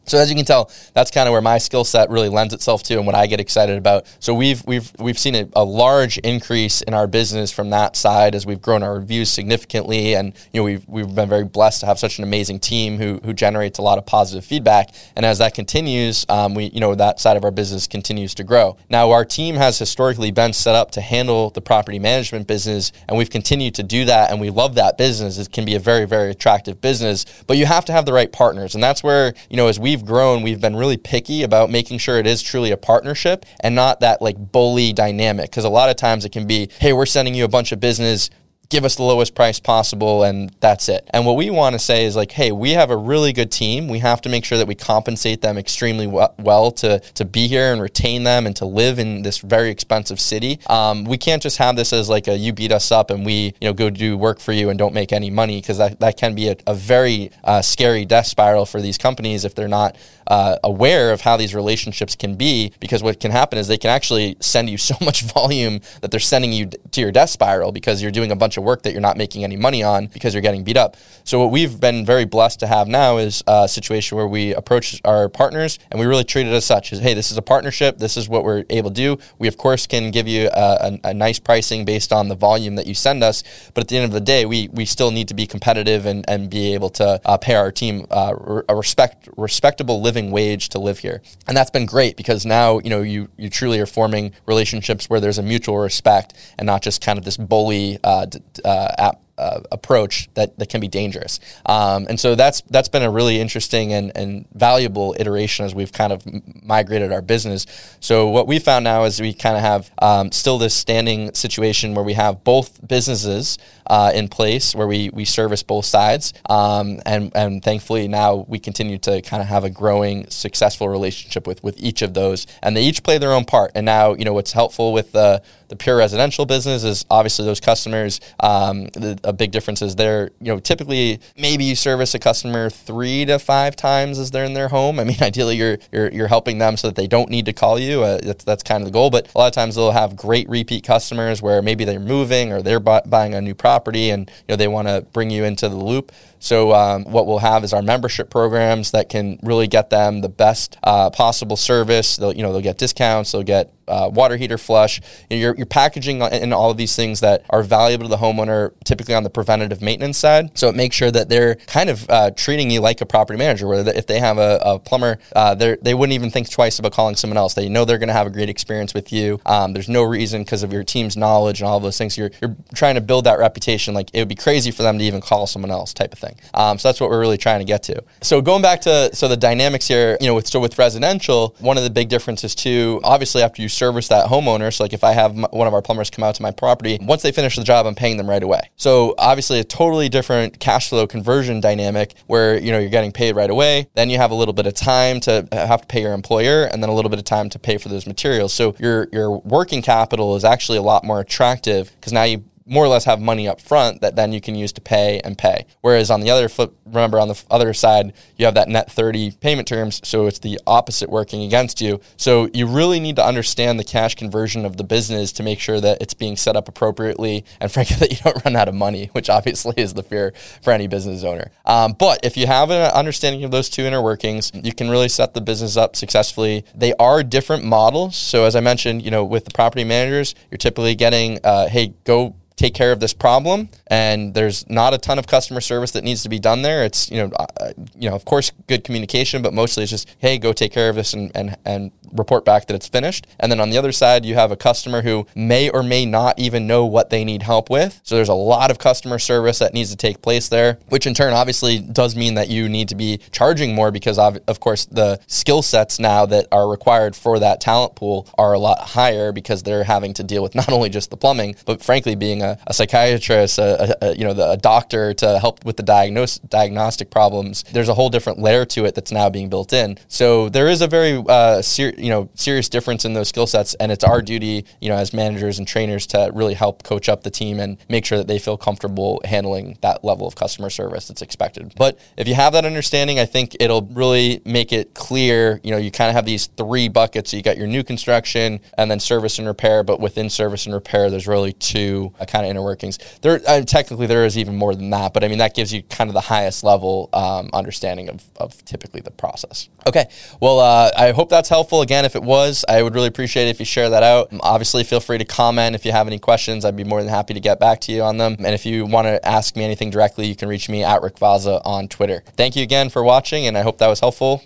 So 0.08 0.18
as 0.18 0.30
you 0.30 0.36
can 0.36 0.46
tell, 0.46 0.72
that's 0.94 1.12
kind 1.12 1.28
of 1.28 1.34
where 1.34 1.42
my 1.42 1.58
skill 1.58 1.84
set 1.84 2.10
really 2.10 2.30
lends 2.30 2.54
itself 2.54 2.82
to, 2.84 2.96
and 2.96 3.06
what 3.06 3.14
I 3.16 3.28
get 3.28 3.42
excited 3.42 3.78
about. 3.78 4.08
So 4.20 4.34
we've 4.34 4.66
we've 4.66 4.90
we've 5.00 5.20
seen 5.20 5.36
a, 5.36 5.50
a, 5.54 5.66
large 5.66 6.18
increase 6.20 6.82
in 6.82 6.94
our 6.94 7.08
business 7.08 7.52
from 7.52 7.72
that 7.72 7.98
side 7.98 8.34
as 8.34 8.46
we've 8.46 8.62
grown 8.62 8.84
our 8.84 8.96
reviews 8.96 9.30
significantly, 9.30 10.16
and 10.16 10.34
you 10.54 10.62
know 10.62 10.64
we've 10.64 10.88
we've 10.88 11.14
been 11.14 11.28
very 11.28 11.44
blessed 11.44 11.82
to 11.82 11.86
have 11.88 12.00
such 12.00 12.20
an 12.20 12.24
amazing 12.24 12.60
team 12.60 12.98
who 12.98 13.20
who 13.26 13.34
generates 13.34 13.80
a 13.80 13.82
lot 13.82 13.98
of 13.98 14.06
positive 14.06 14.46
feedback. 14.46 14.94
And 15.18 15.26
as 15.26 15.40
that 15.40 15.54
continues, 15.54 16.26
um, 16.30 16.56
we 16.56 16.66
you 16.68 16.80
know 16.80 16.96
that 16.96 17.20
side 17.20 17.36
of 17.36 17.44
our 17.44 17.52
business 17.52 17.86
continues 17.86 18.34
to 18.36 18.46
grow. 18.46 18.78
Now 18.90 19.12
our 19.12 19.26
team 19.26 19.56
has 19.56 19.78
historically 19.78 20.32
been 20.32 20.54
set 20.54 20.74
up 20.74 20.92
to 20.92 21.02
handle 21.02 21.50
the 21.50 21.62
property 21.62 22.00
management 22.00 22.48
business, 22.48 22.94
and 23.10 23.18
we've 23.18 23.30
continued 23.30 23.76
to 23.76 23.84
do 23.84 24.06
that, 24.06 24.32
and 24.32 24.40
we 24.40 24.52
love 24.52 24.76
that 24.76 24.98
business. 24.98 25.38
It 25.38 25.52
can 25.52 25.66
be 25.66 25.76
a 25.76 25.80
very 25.80 26.06
very 26.06 26.32
attractive 26.32 26.80
business, 26.80 27.26
but 27.46 27.58
you 27.58 27.66
have 27.66 27.84
to 27.86 27.92
have 27.92 28.06
the 28.06 28.14
right 28.14 28.32
partners, 28.32 28.74
and 28.74 28.82
that's 28.82 29.04
where 29.04 29.34
you 29.50 29.58
know 29.58 29.68
as 29.68 29.78
we 29.78 29.97
we've 29.98 30.06
grown, 30.06 30.44
we've 30.44 30.62
been 30.62 30.76
really 30.76 30.98
picky 30.98 31.42
about 31.42 31.72
making 31.72 31.98
sure 31.98 32.20
it 32.20 32.28
is 32.28 32.44
truly 32.44 32.72
a 32.72 32.78
partnership 32.78 33.46
and 33.62 33.74
not 33.74 34.00
that 34.02 34.22
like 34.22 34.52
bully 34.52 34.94
dynamic. 34.94 35.50
Because 35.50 35.64
a 35.64 35.70
lot 35.70 35.90
of 35.90 35.96
times 35.96 36.24
it 36.24 36.32
can 36.32 36.46
be, 36.46 36.70
hey, 36.80 36.94
we're 36.94 37.08
sending 37.08 37.34
you 37.34 37.44
a 37.44 37.50
bunch 37.50 37.72
of 37.72 37.80
business 37.80 38.30
give 38.70 38.84
us 38.84 38.96
the 38.96 39.04
lowest 39.04 39.34
price 39.36 39.60
possible 39.60 40.24
and 40.24 40.52
that's 40.60 40.90
it. 40.90 41.08
And 41.12 41.26
what 41.26 41.36
we 41.36 41.50
want 41.50 41.74
to 41.74 41.80
say 41.80 42.06
is 42.06 42.16
like, 42.16 42.32
hey, 42.32 42.52
we 42.52 42.72
have 42.72 42.90
a 42.90 42.98
really 42.98 43.32
good 43.34 43.52
team. 43.52 43.88
We 43.88 44.00
have 44.00 44.22
to 44.22 44.30
make 44.30 44.46
sure 44.46 44.58
that 44.58 44.68
we 44.68 44.76
compensate 44.76 45.42
them 45.42 45.58
extremely 45.58 46.08
well 46.08 46.72
to 46.72 47.00
to 47.00 47.26
be 47.26 47.48
here 47.48 47.72
and 47.72 47.82
retain 47.82 48.24
them 48.24 48.46
and 48.46 48.56
to 48.58 48.66
live 48.66 49.00
in 49.00 49.22
this 49.22 49.40
very 49.40 49.70
expensive 49.70 50.20
city. 50.20 50.60
Um, 50.68 51.06
we 51.06 51.18
can't 51.18 51.42
just 51.42 51.58
have 51.58 51.76
this 51.76 51.94
as 51.94 52.10
like 52.10 52.28
a 52.28 52.38
you 52.38 52.54
beat 52.54 52.72
us 52.72 52.92
up 52.92 53.10
and 53.10 53.26
we 53.26 53.54
you 53.62 53.68
know 53.68 53.74
go 53.74 53.90
do 53.90 54.18
work 54.18 54.40
for 54.40 54.52
you 54.52 54.70
and 54.70 54.78
don't 54.78 54.94
make 54.94 55.12
any 55.12 55.30
money 55.30 55.62
because 55.62 55.78
that, 55.78 56.00
that 56.00 56.18
can 56.18 56.36
be 56.36 56.50
a, 56.50 56.58
a 56.66 56.74
very 56.74 57.32
uh, 57.44 57.62
scary 57.62 58.06
death 58.06 58.28
spiral 58.28 58.66
for 58.66 58.82
these 58.82 58.98
companies 58.98 59.46
if 59.46 59.56
they're 59.56 59.68
not 59.68 59.96
uh, 60.28 60.58
aware 60.64 61.12
of 61.12 61.22
how 61.22 61.38
these 61.38 61.56
relationships 61.56 62.16
can 62.16 62.36
be 62.36 62.74
because 62.80 63.02
what 63.02 63.20
can 63.20 63.32
happen 63.32 63.58
is 63.58 63.68
they 63.68 63.78
can 63.78 63.90
actually 63.90 64.36
send 64.42 64.70
you 64.70 64.78
so 64.88 64.96
much 65.02 65.24
volume 65.24 65.80
that 66.02 66.12
they're 66.12 66.20
sending 66.20 66.52
you 66.52 66.70
to 66.92 67.02
your 67.02 67.12
death 67.12 67.30
spiral 67.30 67.72
because 67.72 68.02
you're 68.02 68.12
doing 68.12 68.32
a 68.32 68.36
bunch 68.36 68.57
of 68.58 68.64
work 68.64 68.84
that 68.84 68.92
you're 68.92 69.02
not 69.02 69.18
making 69.18 69.44
any 69.44 69.56
money 69.56 69.84
on 69.84 70.08
because 70.08 70.34
you're 70.34 70.42
getting 70.42 70.64
beat 70.64 70.78
up. 70.78 70.96
So 71.24 71.40
what 71.40 71.52
we've 71.52 71.80
been 71.80 72.06
very 72.06 72.26
blessed 72.26 72.60
to 72.62 72.68
have 72.68 72.88
now 72.88 73.18
is 73.18 73.44
a 73.48 73.68
situation 73.68 74.18
where 74.18 74.28
we 74.28 74.54
approach 74.54 75.00
our 75.04 75.30
partners 75.30 75.80
and 75.92 76.00
we 76.00 76.06
really 76.06 76.24
treat 76.24 76.48
it 76.48 76.54
as 76.54 76.66
such 76.66 76.94
as, 76.94 77.00
hey, 77.00 77.14
this 77.14 77.32
is 77.32 77.38
a 77.38 77.42
partnership. 77.42 77.98
This 77.98 78.18
is 78.18 78.30
what 78.30 78.44
we're 78.44 78.64
able 78.70 78.90
to 78.90 78.96
do. 78.96 79.18
We, 79.40 79.48
of 79.48 79.58
course, 79.58 79.88
can 79.88 80.12
give 80.12 80.28
you 80.28 80.50
a, 80.54 81.00
a, 81.04 81.10
a 81.10 81.14
nice 81.14 81.40
pricing 81.40 81.86
based 81.86 82.14
on 82.14 82.28
the 82.28 82.36
volume 82.36 82.76
that 82.76 82.88
you 82.88 82.94
send 82.94 83.24
us. 83.24 83.44
But 83.74 83.84
at 83.84 83.88
the 83.88 83.98
end 83.98 84.06
of 84.06 84.12
the 84.12 84.22
day, 84.22 84.46
we, 84.46 84.70
we 84.70 84.86
still 84.86 85.12
need 85.12 85.28
to 85.28 85.34
be 85.34 85.48
competitive 85.48 86.06
and, 86.06 86.24
and 86.30 86.50
be 86.50 86.74
able 86.74 86.90
to 86.92 87.20
uh, 87.26 87.38
pay 87.38 87.56
our 87.56 87.72
team 87.72 88.06
uh, 88.10 88.62
a 88.70 88.76
respect, 88.76 89.28
respectable 89.38 90.02
living 90.02 90.32
wage 90.32 90.70
to 90.70 90.80
live 90.80 91.00
here. 91.00 91.22
And 91.48 91.56
that's 91.56 91.70
been 91.70 91.86
great 91.86 92.18
because 92.18 92.46
now, 92.46 92.80
you 92.80 92.90
know, 92.90 93.02
you, 93.02 93.30
you 93.38 93.50
truly 93.50 93.80
are 93.80 93.86
forming 93.86 94.34
relationships 94.46 95.10
where 95.10 95.20
there's 95.20 95.38
a 95.38 95.44
mutual 95.44 95.78
respect 95.78 96.34
and 96.58 96.66
not 96.66 96.82
just 96.82 97.02
kind 97.02 97.20
of 97.20 97.26
this 97.26 97.38
bully 97.38 98.00
uh, 98.04 98.26
uh, 98.66 98.94
app 98.98 99.22
uh, 99.38 99.62
approach 99.72 100.30
that, 100.34 100.58
that 100.60 100.70
can 100.70 100.82
be 100.82 100.88
dangerous. 100.88 101.40
Um, 101.66 102.08
and 102.10 102.20
so 102.20 102.36
that's 102.36 102.62
that's 102.70 102.90
been 102.90 103.04
a 103.04 103.12
really 103.12 103.40
interesting 103.40 103.94
and, 103.94 104.12
and 104.16 104.48
valuable 104.54 105.16
iteration 105.20 105.66
as 105.66 105.76
we've 105.76 105.92
kind 105.92 106.12
of 106.12 106.24
migrated 106.64 107.12
our 107.12 107.22
business. 107.22 107.66
So 108.00 108.28
what 108.30 108.48
we 108.48 108.60
found 108.60 108.84
now 108.84 109.04
is 109.04 109.20
we 109.20 109.34
kind 109.34 109.56
of 109.56 109.62
have 109.62 109.92
um, 110.02 110.32
still 110.32 110.58
this 110.58 110.74
standing 110.74 111.34
situation 111.34 111.94
where 111.94 112.04
we 112.04 112.14
have 112.14 112.44
both 112.44 112.86
businesses 112.88 113.58
uh, 113.88 114.12
in 114.14 114.28
place 114.28 114.76
where 114.76 114.88
we, 114.88 115.10
we 115.14 115.26
service 115.26 115.64
both 115.64 115.86
sides. 115.86 116.34
Um, 116.50 117.00
and, 117.06 117.32
and 117.36 117.64
thankfully 117.64 118.08
now 118.08 118.46
we 118.48 118.60
continue 118.60 118.98
to 119.00 119.22
kind 119.22 119.42
of 119.42 119.48
have 119.48 119.64
a 119.64 119.70
growing 119.70 120.30
successful 120.30 120.90
relationship 120.90 121.48
with, 121.48 121.64
with 121.64 121.80
each 121.80 122.02
of 122.02 122.14
those 122.14 122.48
and 122.62 122.76
they 122.76 122.84
each 122.84 123.04
play 123.04 123.18
their 123.18 123.34
own 123.34 123.46
part. 123.46 123.72
And 123.76 123.86
now, 123.86 124.14
you 124.14 124.26
know, 124.26 124.34
what's 124.34 124.52
helpful 124.52 124.94
with 124.94 125.12
the, 125.12 125.42
the 125.70 125.76
pure 125.76 125.98
residential 125.98 126.46
business 126.46 126.84
is 126.84 127.06
obviously 127.10 127.46
those 127.46 127.60
customers, 127.60 128.20
um, 128.40 128.86
the, 128.88 129.20
a 129.28 129.34
big 129.34 129.52
difference 129.52 129.82
is 129.82 129.96
they're, 129.96 130.32
you 130.40 130.54
know, 130.54 130.60
typically 130.60 131.20
maybe 131.38 131.66
you 131.66 131.76
service 131.76 132.16
a 132.16 132.20
customer 132.20 132.70
three 132.70 133.26
to 133.26 133.38
five 133.38 133.76
times 133.76 134.18
as 134.18 134.32
they're 134.32 134.46
in 134.46 134.54
their 134.54 134.70
home. 134.70 135.00
I 135.00 135.04
mean, 135.04 135.18
ideally 135.22 135.58
you're, 135.58 135.78
you're, 135.92 136.10
you're 136.12 136.28
helping 136.28 136.58
them 136.60 136.78
so 136.78 136.88
that 136.88 136.96
they 136.96 137.08
don't 137.08 137.30
need 137.30 137.46
to 137.46 137.54
call 137.54 137.78
you. 137.78 138.04
Uh, 138.04 138.20
that's, 138.24 138.46
that's 138.46 138.64
kind 138.64 138.82
of 138.82 138.86
the 138.88 138.94
goal. 138.94 139.10
But 139.10 139.34
a 139.36 139.38
lot 139.38 139.48
of 139.48 139.54
times 139.54 139.76
they'll 139.76 139.92
have 139.92 140.16
great 140.16 140.48
repeat 140.48 140.86
customers 140.86 141.42
where 141.42 141.62
maybe 141.62 141.84
they're 141.84 142.00
moving 142.00 142.54
or 142.54 142.62
they're 142.62 142.80
bu- 142.80 143.02
buying 143.06 143.36
a 143.36 143.42
new 143.42 143.54
property 143.54 144.12
and, 144.12 144.30
you 144.30 144.54
know, 144.54 144.56
they 144.56 144.70
want 144.70 144.88
to 144.88 145.06
bring 145.12 145.30
you 145.30 145.44
into 145.44 145.68
the 145.68 145.76
loop. 145.76 146.14
So 146.40 146.72
um, 146.74 147.04
what 147.04 147.28
we'll 147.28 147.40
have 147.40 147.66
is 147.66 147.74
our 147.74 147.82
membership 147.82 148.30
programs 148.30 148.92
that 148.92 149.10
can 149.10 149.40
really 149.44 149.68
get 149.68 149.90
them 149.90 150.22
the 150.22 150.30
best 150.30 150.78
uh, 150.84 151.10
possible 151.10 151.58
service. 151.58 152.16
They'll, 152.16 152.34
you 152.34 152.44
know, 152.44 152.54
they'll 152.54 152.62
get 152.62 152.78
discounts. 152.78 153.34
They'll 153.34 153.44
get 153.44 153.74
uh, 153.88 154.10
water 154.14 154.38
heater 154.38 154.58
flush. 154.58 155.02
You 155.30 155.38
know, 155.38 155.42
you're, 155.42 155.56
you're 155.56 155.66
packaging 155.66 156.22
in 156.22 156.54
all 156.54 156.72
of 156.72 156.78
these 156.78 156.96
things 156.96 157.20
that 157.22 157.44
are 157.50 157.64
valuable 157.64 158.06
to 158.06 158.10
the 158.10 158.18
homeowner, 158.18 158.72
typically 158.84 159.14
on 159.14 159.24
the 159.24 159.30
preventative 159.30 159.82
maintenance 159.82 160.18
side. 160.18 160.58
So 160.58 160.70
it 160.70 160.76
makes 160.76 160.96
sure 160.96 161.12
that 161.12 161.30
they're 161.30 161.56
kind 161.56 161.90
of 161.90 162.10
uh, 162.10 162.32
treating 162.32 162.70
you 162.70 162.82
like 162.82 163.02
a 163.02 163.06
property 163.06 163.38
manager, 163.38 163.68
where 163.68 163.88
if 163.88 164.08
they 164.08 164.20
have 164.20 164.38
a, 164.38 164.60
a 164.64 164.80
plumber, 164.80 165.20
uh, 165.36 165.56
they 165.56 165.94
wouldn't 165.94 166.14
even 166.14 166.30
think 166.30 166.50
twice 166.50 166.80
about 166.80 166.94
calling 166.94 167.16
someone 167.16 167.38
else. 167.38 167.54
They 167.54 167.70
know 167.70 167.86
they're 167.86 167.98
going 167.98 168.08
to 168.08 168.14
have 168.14 168.28
a 168.28 168.32
great 168.32 168.50
experience 168.50 168.94
with 168.94 169.12
you. 169.12 169.40
Um, 169.46 169.74
there's 169.74 169.90
no 169.90 170.04
reason 170.04 170.44
because 170.44 170.64
of 170.64 170.74
your 170.74 170.84
team's 170.84 171.18
knowledge 171.18 171.62
and 171.62 171.70
all 171.70 171.80
those 171.80 171.98
things. 171.98 172.18
You're, 172.18 172.32
you're 172.42 172.56
trying 172.74 172.96
to 172.96 173.02
build 173.02 173.26
that 173.26 173.40
reputation. 173.40 173.94
Like 173.94 174.10
it 174.14 174.20
would 174.20 174.28
be 174.28 174.36
crazy 174.36 174.72
for 174.72 174.84
them 174.84 174.98
to 174.98 175.04
even 175.04 175.22
call 175.22 175.48
someone 175.48 175.72
else 175.72 175.94
type 175.94 176.14
of 176.14 176.20
thing. 176.20 176.36
Um, 176.54 176.78
so 176.78 176.88
that's 176.88 177.00
what 177.00 177.10
we're 177.10 177.20
really 177.20 177.38
trying 177.38 177.60
to 177.60 177.66
get 177.66 177.84
to. 177.84 178.04
So 178.22 178.42
going 178.42 178.62
back 178.62 178.82
to 178.82 179.14
so 179.16 179.28
the 179.28 179.38
dynamics 179.38 179.88
here, 179.88 180.18
you 180.20 180.28
know, 180.28 180.36
with, 180.36 180.48
so 180.48 180.60
with 180.60 180.78
residential, 180.78 181.56
one 181.60 181.78
of 181.78 181.84
the 181.84 181.90
big 181.90 182.10
differences 182.10 182.56
too, 182.56 183.00
obviously 183.04 183.42
after 183.42 183.62
you 183.62 183.70
service 183.78 184.08
that 184.10 184.28
homeowner, 184.28 184.74
so 184.74 184.84
like 184.84 184.94
if 184.94 185.04
I 185.04 185.14
have 185.14 185.36
one 185.36 185.68
of 185.68 185.74
our 185.74 185.82
plumbers 185.82 186.10
come 186.10 186.24
out 186.24 186.36
to 186.36 186.42
my 186.42 186.52
property, 186.52 186.98
once 187.02 187.22
they 187.22 187.32
finish 187.32 187.56
the 187.56 187.64
job, 187.64 187.86
I'm 187.86 187.96
paying 187.96 188.18
them 188.18 188.30
right 188.30 188.44
away. 188.44 188.70
So 188.76 189.16
obviously 189.18 189.60
a 189.60 189.64
totally 189.64 190.10
different 190.10 190.60
cash 190.60 190.90
flow 190.90 191.08
conversion 191.08 191.62
dynamic 191.62 192.14
where, 192.28 192.58
you 192.58 192.72
know, 192.72 192.80
you're 192.80 192.90
getting 192.90 193.12
paid 193.12 193.36
right 193.36 193.50
away. 193.50 193.88
Then 193.94 194.10
you 194.10 194.18
have 194.18 194.32
a 194.32 194.36
little 194.36 194.54
bit 194.54 194.68
of 194.68 194.74
time 194.74 195.20
to 195.22 195.48
uh, 195.52 195.68
have 195.68 195.82
to 195.82 195.88
pay 195.88 196.02
your 196.02 196.14
employer 196.14 196.66
and 196.66 196.82
then 196.82 196.90
a 196.90 196.94
little 196.94 197.10
bit 197.10 197.20
of 197.20 197.26
time 197.26 197.50
to 197.50 197.60
pay 197.60 197.78
for 197.78 197.90
those 197.90 198.08
materials. 198.08 198.54
So 198.54 198.76
your, 198.80 199.08
your 199.12 199.38
working 199.40 199.82
capital 199.82 200.36
is 200.36 200.44
actually 200.44 200.78
a 200.78 200.82
lot 200.82 201.04
more 201.04 201.20
attractive 201.20 201.92
because 202.00 202.14
now 202.14 202.24
you 202.24 202.44
more 202.68 202.84
or 202.84 202.88
less 202.90 203.06
have 203.06 203.20
money 203.20 203.48
up 203.48 203.62
front 203.62 204.02
that 204.02 204.16
then 204.16 204.34
you 204.34 204.42
can 204.42 204.56
use 204.56 204.74
to 204.74 204.82
pay 204.82 205.20
and 205.24 205.38
pay. 205.38 205.66
Whereas 205.82 206.12
on 206.12 206.22
the 206.22 206.30
other 206.30 206.50
flip, 206.50 206.76
remember 206.86 207.20
on 207.20 207.30
the 207.30 207.44
other 207.50 207.74
side, 207.74 208.14
you 208.36 208.46
have 208.46 208.56
that 208.56 208.68
net 208.68 208.92
30 208.92 209.32
payment 209.40 209.68
terms, 209.68 210.02
so 210.04 210.28
it's 210.28 210.40
the 210.40 210.60
opposite 210.68 211.10
working 211.10 211.44
against 211.44 211.82
you. 211.82 212.02
So 212.18 212.50
you 212.54 212.68
really 212.68 213.00
need 213.00 213.16
to 213.16 213.26
understand 213.26 213.80
the 213.80 213.84
cash 213.84 214.16
conversion 214.16 214.66
of 214.66 214.78
the 214.78 214.84
business 214.84 215.32
to 215.34 215.44
make 215.44 215.60
sure 215.60 215.80
that 215.80 216.02
it's 216.02 216.14
being 216.14 216.36
set 216.36 216.56
up 216.56 216.68
appropriately 216.68 217.46
and 217.60 217.72
frankly 217.78 217.96
that 217.98 218.12
you 218.12 218.18
don't 218.24 218.44
run 218.44 218.56
out 218.56 218.68
of 218.68 218.76
money, 218.76 219.10
which 219.14 219.30
obviously 219.30 219.74
is 219.78 219.94
the 219.94 220.04
fear 220.04 220.34
for 220.62 220.72
any 220.72 220.88
business 220.88 221.24
owner. 221.24 221.52
Um, 221.66 221.94
but 221.94 222.20
if 222.24 222.36
you 222.36 222.48
have 222.48 222.70
an 222.70 222.92
understanding 222.92 223.44
of 223.44 223.52
those 223.52 223.70
two 223.70 223.84
inner 223.84 224.02
workings, 224.02 224.52
you 224.54 224.74
can 224.74 224.90
really 224.90 225.10
set 225.10 225.34
the 225.34 225.42
business 225.42 225.78
up 225.78 225.96
successfully. 225.96 226.66
They 226.76 226.94
are 226.96 227.24
different 227.24 227.64
models. 227.64 228.16
So 228.16 228.44
as 228.44 228.56
I 228.56 228.60
mentioned, 228.60 229.04
you 229.04 229.12
know, 229.12 229.24
with 229.24 229.46
the 229.46 229.52
property 229.52 229.84
managers, 229.84 230.36
you're 230.52 230.58
typically 230.58 230.96
getting, 230.96 231.40
uh, 231.44 231.68
hey, 231.70 231.94
go 232.04 232.36
take 232.58 232.74
care 232.74 232.92
of 232.92 233.00
this 233.00 233.14
problem 233.14 233.70
and 233.88 234.34
there's 234.34 234.70
not 234.70 234.94
a 234.94 234.98
ton 234.98 235.18
of 235.18 235.28
customer 235.28 235.62
service 235.62 235.92
that 235.92 236.04
needs 236.04 236.24
to 236.24 236.30
be 236.30 236.40
done 236.40 236.64
there 236.64 236.84
it's 236.84 237.10
you 237.10 237.18
know 237.18 237.32
uh, 237.40 237.72
you 237.96 238.10
know 238.10 238.16
of 238.16 238.26
course 238.26 238.52
good 238.68 238.84
communication 238.84 239.42
but 239.42 239.54
mostly 239.54 239.84
it's 239.84 239.92
just 239.92 240.10
hey 240.18 240.38
go 240.38 240.52
take 240.52 240.72
care 240.72 240.90
of 240.90 240.96
this 240.96 241.14
and 241.14 241.32
and, 241.36 241.56
and 241.66 241.92
report 242.14 242.46
back 242.46 242.68
that 242.68 242.76
it's 242.76 242.88
finished. 242.88 243.28
And 243.40 243.52
then 243.52 243.60
on 243.60 243.70
the 243.70 243.78
other 243.78 243.92
side, 243.92 244.26
you 244.26 244.36
have 244.36 244.52
a 244.52 244.56
customer 244.56 245.02
who 245.02 245.28
may 245.36 245.70
or 245.70 245.84
may 245.84 246.06
not 246.06 246.40
even 246.40 246.68
know 246.68 246.86
what 246.86 247.10
they 247.10 247.24
need 247.24 247.44
help 247.44 247.70
with. 247.70 248.00
So 248.04 248.16
there's 248.16 248.30
a 248.30 248.34
lot 248.34 248.72
of 248.72 248.80
customer 248.80 249.20
service 249.20 249.60
that 249.60 249.74
needs 249.74 249.90
to 249.92 249.98
take 249.98 250.22
place 250.22 250.50
there, 250.50 250.80
which 250.90 251.08
in 251.08 251.14
turn 251.14 251.34
obviously 251.34 251.80
does 251.80 252.16
mean 252.16 252.36
that 252.36 252.50
you 252.50 252.70
need 252.70 252.90
to 252.90 252.96
be 252.96 253.20
charging 253.32 253.76
more 253.76 253.92
because 253.92 254.18
of, 254.18 254.40
of 254.48 254.60
course 254.60 254.86
the 254.86 255.20
skill 255.28 255.62
sets 255.62 256.00
now 256.00 256.26
that 256.26 256.48
are 256.52 256.70
required 256.70 257.16
for 257.16 257.40
that 257.40 257.62
talent 257.62 257.96
pool 257.96 258.28
are 258.38 258.54
a 258.54 258.60
lot 258.60 258.80
higher 258.80 259.32
because 259.32 259.64
they're 259.64 259.84
having 259.84 260.14
to 260.14 260.24
deal 260.24 260.44
with 260.44 260.56
not 260.56 260.70
only 260.70 260.90
just 260.90 261.10
the 261.10 261.18
plumbing, 261.18 261.56
but 261.66 261.84
frankly 261.84 262.16
being 262.16 262.42
a, 262.42 262.47
a, 262.48 262.58
a 262.68 262.74
psychiatrist, 262.74 263.60
a, 263.60 263.98
a, 264.02 264.16
you 264.16 264.26
know, 264.26 264.34
the, 264.34 264.52
a 264.52 264.58
doctor 264.58 265.14
to 265.16 265.40
help 265.40 265.64
with 265.66 265.78
the 265.78 265.84
diagnose, 265.84 266.40
diagnostic 266.40 267.10
problems. 267.10 267.64
There's 267.72 267.90
a 267.90 267.94
whole 267.94 268.10
different 268.10 268.40
layer 268.40 268.66
to 268.66 268.86
it 268.86 268.96
that's 268.96 269.12
now 269.12 269.30
being 269.30 269.50
built 269.50 269.74
in. 269.74 269.98
So 270.08 270.50
there 270.50 270.68
is 270.68 270.82
a 270.82 270.88
very, 270.88 271.24
uh, 271.28 271.62
ser- 271.62 271.94
you 271.98 272.10
know, 272.10 272.30
serious 272.36 272.70
difference 272.70 273.06
in 273.06 273.14
those 273.14 273.30
skill 273.30 273.48
sets, 273.48 273.74
and 273.76 273.92
it's 273.92 274.04
our 274.04 274.22
duty, 274.22 274.66
you 274.82 274.90
know, 274.90 274.96
as 274.96 275.14
managers 275.14 275.60
and 275.60 275.68
trainers 275.68 276.08
to 276.08 276.32
really 276.34 276.54
help 276.54 276.84
coach 276.84 277.10
up 277.10 277.24
the 277.24 277.30
team 277.30 277.60
and 277.60 277.78
make 277.90 278.06
sure 278.06 278.18
that 278.18 278.28
they 278.28 278.40
feel 278.40 278.58
comfortable 278.58 279.22
handling 279.26 279.78
that 279.82 280.04
level 280.04 280.28
of 280.28 280.36
customer 280.36 280.70
service 280.70 281.08
that's 281.08 281.22
expected. 281.22 281.74
But 281.78 282.00
if 282.18 282.28
you 282.28 282.36
have 282.36 282.54
that 282.54 282.66
understanding, 282.66 283.20
I 283.20 283.26
think 283.26 283.56
it'll 283.60 283.84
really 283.94 284.42
make 284.46 284.72
it 284.72 284.94
clear. 284.94 285.60
You 285.64 285.72
know, 285.72 285.78
you 285.78 285.92
kind 285.92 286.10
of 286.10 286.16
have 286.16 286.26
these 286.26 286.48
three 286.48 286.88
buckets. 286.88 287.34
You 287.34 287.42
got 287.42 287.58
your 287.58 287.68
new 287.68 287.84
construction 287.84 288.60
and 288.78 288.90
then 288.90 289.00
service 289.00 289.40
and 289.40 289.48
repair, 289.48 289.84
but 289.84 290.00
within 290.00 290.30
service 290.30 290.66
and 290.66 290.74
repair, 290.74 291.10
there's 291.10 291.28
really 291.28 291.54
two 291.54 292.14
kind 292.28 292.37
of 292.46 292.50
inner 292.50 292.64
workings. 292.64 293.00
There, 293.22 293.42
uh, 293.48 293.62
technically, 293.62 294.08
there 294.08 294.26
is 294.26 294.38
even 294.38 294.56
more 294.56 294.76
than 294.76 294.90
that, 294.92 295.14
but 295.14 295.24
I 295.24 295.28
mean 295.28 295.40
that 295.40 295.56
gives 295.56 295.74
you 295.74 295.84
kind 295.84 296.10
of 296.10 296.14
the 296.14 296.22
highest 296.22 296.64
level 296.64 297.10
um, 297.14 297.50
understanding 297.54 298.10
of, 298.10 298.24
of 298.38 298.64
typically 298.66 299.02
the 299.02 299.12
process. 299.12 299.70
Okay, 299.86 300.06
well, 300.42 300.60
uh, 300.60 300.92
I 300.98 301.12
hope 301.12 301.30
that's 301.30 301.50
helpful. 301.50 301.82
Again, 301.82 302.06
if 302.06 302.16
it 302.16 302.24
was, 302.24 302.66
I 302.68 302.82
would 302.82 302.94
really 302.94 303.08
appreciate 303.08 303.48
it 303.48 303.52
if 303.52 303.60
you 303.60 303.66
share 303.66 303.90
that 303.90 304.04
out. 304.04 304.32
Um, 304.34 304.40
obviously, 304.44 304.84
feel 304.84 305.00
free 305.00 305.18
to 305.18 305.26
comment 305.26 305.76
if 305.76 305.86
you 305.86 305.92
have 305.92 306.08
any 306.08 306.20
questions. 306.20 306.66
I'd 306.66 306.76
be 306.76 306.84
more 306.84 307.02
than 307.02 307.10
happy 307.10 307.34
to 307.34 307.40
get 307.40 307.60
back 307.60 307.82
to 307.82 307.92
you 307.92 308.04
on 308.04 308.18
them. 308.18 308.36
And 308.40 308.48
if 308.48 308.66
you 308.66 308.86
want 308.86 309.08
to 309.08 309.26
ask 309.28 309.56
me 309.56 309.64
anything 309.64 309.90
directly, 309.90 310.28
you 310.28 310.36
can 310.36 310.50
reach 310.50 310.70
me 310.70 310.84
at 310.84 311.02
Rick 311.02 311.16
Vaza 311.16 311.62
on 311.66 311.88
Twitter. 311.88 312.24
Thank 312.36 312.56
you 312.56 312.64
again 312.64 312.90
for 312.90 313.04
watching, 313.04 313.48
and 313.48 313.58
I 313.58 313.62
hope 313.62 313.78
that 313.78 313.88
was 313.88 314.00
helpful. 314.00 314.42